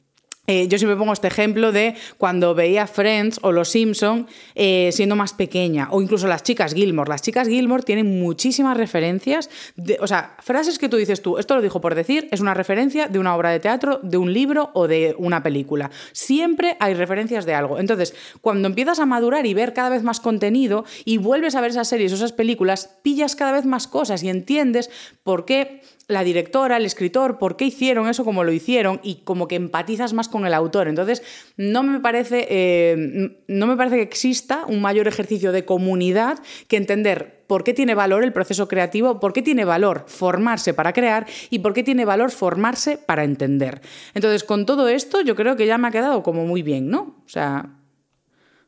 Eh, 0.47 0.69
yo 0.69 0.79
siempre 0.79 0.97
pongo 0.97 1.13
este 1.13 1.29
ejemplo 1.29 1.73
de 1.73 1.95
cuando 2.19 2.55
veía 2.55 2.87
Friends 2.87 3.39
o 3.43 3.51
Los 3.51 3.71
Simpson 3.71 4.27
eh, 4.55 4.91
siendo 4.93 5.17
más 5.17 5.33
pequeña, 5.33 5.89
o 5.91 6.03
incluso 6.03 6.27
las 6.27 6.43
chicas 6.43 6.75
Gilmore. 6.75 7.09
Las 7.09 7.23
chicas 7.23 7.49
Gilmore 7.49 7.83
tienen 7.83 8.21
muchísimas 8.21 8.77
referencias, 8.77 9.49
de, 9.77 9.97
o 10.01 10.07
sea, 10.07 10.37
frases 10.41 10.79
que 10.79 10.89
tú 10.89 10.97
dices 10.97 11.23
tú, 11.23 11.39
esto 11.39 11.55
lo 11.55 11.63
dijo 11.63 11.81
por 11.81 11.95
decir, 11.95 12.29
es 12.31 12.41
una 12.41 12.53
referencia 12.53 13.09
de 13.09 13.19
una 13.19 13.35
obra 13.35 13.51
de 13.51 13.61
teatro, 13.61 14.01
de 14.03 14.19
un 14.19 14.33
libro 14.33 14.71
o 14.75 14.87
de 14.87 15.15
una 15.19 15.43
película. 15.43 15.91
Siempre 16.13 16.77
hay 16.79 16.95
referencias 16.95 17.47
de 17.47 17.55
algo. 17.55 17.79
Entonces, 17.79 18.15
cuando 18.41 18.69
empiezas 18.69 18.99
a 18.99 19.07
madurar 19.07 19.47
y 19.47 19.55
ver 19.55 19.73
cada 19.73 19.89
vez 19.89 20.03
más 20.03 20.21
contenido 20.21 20.85
y 21.05 21.17
vuelves 21.19 21.55
a 21.55 21.61
ver 21.61 21.71
esas 21.71 21.89
series 21.89 22.13
o 22.13 22.17
esas 22.17 22.33
películas, 22.33 22.91
pillas 23.03 23.35
cada 23.35 23.53
vez 23.53 23.65
más 23.65 23.87
cosas 23.87 24.23
y 24.23 24.29
entiendes 24.29 24.91
por 25.23 25.45
qué 25.47 25.81
la 26.07 26.23
directora, 26.23 26.77
el 26.77 26.85
escritor, 26.85 27.39
por 27.39 27.57
qué 27.57 27.67
hicieron 27.67 28.09
eso 28.09 28.25
como 28.25 28.45
lo 28.45 28.53
hicieron 28.53 29.01
y 29.03 29.17
como 29.25 29.49
que 29.49 29.57
empatizas 29.57 30.13
más 30.13 30.29
con 30.29 30.47
el 30.47 30.53
autor. 30.53 30.89
Entonces, 30.89 31.23
no 31.57 31.83
me 31.83 32.01
parece, 32.01 32.47
eh, 32.51 33.43
no 33.49 33.67
me 33.67 33.77
parece 33.77 33.97
que 33.97 34.03
exista 34.03 34.65
un 34.67 34.83
mayor 34.83 35.09
ejercicio 35.09 35.53
de 35.53 35.65
comunidad 35.65 36.39
que 36.69 36.77
entender 36.77 37.45
por 37.47 37.65
qué 37.65 37.73
tiene 37.73 37.95
valor 37.95 38.23
el 38.23 38.33
proceso 38.33 38.69
creativo, 38.69 39.19
por 39.19 39.33
qué 39.33 39.43
tiene 39.43 39.65
valor 39.65 40.05
formarse 40.07 40.75
para 40.75 40.93
crear 40.93 41.27
y 41.51 41.61
por 41.61 41.73
qué 41.73 41.83
tiene 41.83 42.05
valor 42.05 42.31
formarse 42.31 42.99
para 42.99 43.25
entender. 43.25 43.81
Entonces, 44.15 44.45
con 44.45 44.67
todo 44.67 44.89
esto, 44.89 45.23
yo 45.23 45.35
creo 45.35 45.57
que 45.57 45.67
ya 45.67 45.79
me 45.79 45.89
ha 45.89 45.91
quedado 45.91 46.23
como 46.23 46.45
muy 46.45 46.63
bien, 46.63 46.91
¿no? 46.91 47.23
O 47.25 47.29
sea, 47.29 47.71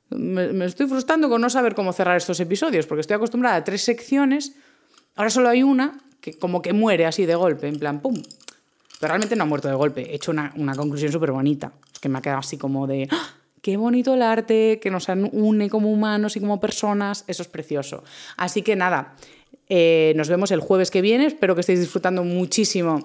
me, 0.09 0.53
me 0.53 0.65
estoy 0.65 0.87
frustrando 0.87 1.29
con 1.29 1.41
no 1.41 1.51
saber 1.51 1.75
cómo 1.75 1.93
cerrar 1.93 2.17
estos 2.17 2.41
episodios, 2.41 2.87
porque 2.87 3.01
estoy 3.03 3.17
acostumbrada 3.17 3.57
a 3.57 3.65
tres 3.65 3.83
secciones, 3.83 4.57
ahora 5.17 5.31
solo 5.31 5.49
hay 5.49 5.63
una 5.63 5.99
como 6.35 6.63
que 6.63 6.73
muere 6.73 7.07
así 7.07 7.27
de 7.27 7.35
golpe, 7.35 7.69
en 7.69 7.79
plan, 7.79 8.01
¡pum! 8.01 8.15
Pero 9.01 9.09
realmente 9.11 9.37
no 9.37 9.45
ha 9.45 9.47
muerto 9.47 9.69
de 9.69 9.75
golpe. 9.75 10.11
He 10.11 10.17
hecho 10.17 10.31
una, 10.31 10.53
conclusión 10.77 11.13
súper 11.13 11.33
bonita, 11.33 11.73
que 12.01 12.09
me 12.09 12.19
ha 12.19 12.23
quedado 12.23 12.41
así 12.41 12.57
como 12.57 12.87
de, 12.87 13.09
¡Ah! 13.11 13.35
qué 13.63 13.77
bonito 13.77 14.15
el 14.15 14.23
arte, 14.23 14.79
que 14.81 14.91
nos 14.91 15.09
une 15.09 15.69
como 15.69 15.91
humanos 15.91 16.37
y 16.37 16.41
como 16.41 16.61
personas, 16.61 17.25
eso 17.27 17.43
es 17.43 17.49
precioso. 17.49 18.05
Así 18.37 18.63
que 18.63 18.77
nada, 18.77 19.15
eh, 19.69 20.13
nos 20.17 20.29
vemos 20.29 20.51
el 20.51 20.61
jueves 20.61 20.91
que 20.91 21.03
viene, 21.03 21.27
espero 21.27 21.55
que 21.55 21.61
estéis 21.61 21.81
disfrutando 21.81 22.25
muchísimo 22.25 23.03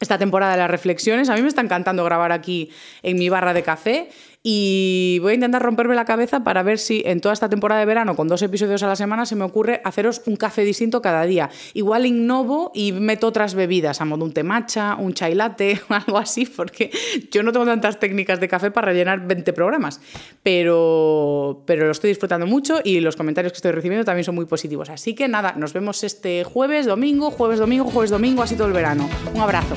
esta 0.00 0.18
temporada 0.18 0.52
de 0.52 0.58
las 0.58 0.70
reflexiones. 0.70 1.28
A 1.28 1.34
mí 1.34 1.42
me 1.42 1.48
está 1.48 1.60
encantando 1.60 2.04
grabar 2.04 2.32
aquí 2.32 2.70
en 3.02 3.18
mi 3.18 3.28
barra 3.28 3.52
de 3.52 3.62
café 3.62 4.08
y 4.42 5.18
voy 5.20 5.32
a 5.32 5.34
intentar 5.34 5.62
romperme 5.62 5.94
la 5.94 6.04
cabeza 6.04 6.44
para 6.44 6.62
ver 6.62 6.78
si 6.78 7.02
en 7.04 7.20
toda 7.20 7.32
esta 7.32 7.48
temporada 7.48 7.80
de 7.80 7.86
verano, 7.86 8.14
con 8.16 8.28
dos 8.28 8.42
episodios 8.42 8.82
a 8.82 8.86
la 8.86 8.96
semana, 8.96 9.26
se 9.26 9.36
me 9.36 9.44
ocurre 9.44 9.80
haceros 9.84 10.22
un 10.26 10.36
café 10.36 10.62
distinto 10.62 11.02
cada 11.02 11.24
día. 11.24 11.50
Igual 11.74 12.06
innovo 12.06 12.70
y 12.74 12.92
meto 12.92 13.26
otras 13.26 13.54
bebidas, 13.54 14.00
a 14.00 14.04
modo 14.04 14.24
un 14.24 14.32
té 14.32 14.42
matcha, 14.42 14.94
un 14.96 15.12
chai 15.12 15.34
latte 15.34 15.80
algo 15.88 16.18
así, 16.18 16.46
porque 16.46 16.90
yo 17.30 17.42
no 17.42 17.52
tengo 17.52 17.66
tantas 17.66 17.98
técnicas 17.98 18.40
de 18.40 18.48
café 18.48 18.70
para 18.70 18.86
rellenar 18.92 19.26
20 19.26 19.52
programas. 19.52 20.00
Pero, 20.42 21.62
pero 21.66 21.86
lo 21.86 21.92
estoy 21.92 22.10
disfrutando 22.10 22.46
mucho 22.46 22.80
y 22.82 23.00
los 23.00 23.16
comentarios 23.16 23.52
que 23.52 23.56
estoy 23.56 23.72
recibiendo 23.72 24.04
también 24.04 24.24
son 24.24 24.34
muy 24.34 24.46
positivos. 24.46 24.88
Así 24.88 25.14
que 25.14 25.28
nada, 25.28 25.54
nos 25.56 25.72
vemos 25.72 26.04
este 26.04 26.44
jueves, 26.44 26.86
domingo, 26.86 27.30
jueves, 27.30 27.58
domingo, 27.58 27.84
jueves, 27.84 28.10
domingo, 28.10 28.42
así 28.42 28.54
todo 28.54 28.68
el 28.68 28.72
verano. 28.72 29.08
Un 29.34 29.40
abrazo. 29.40 29.76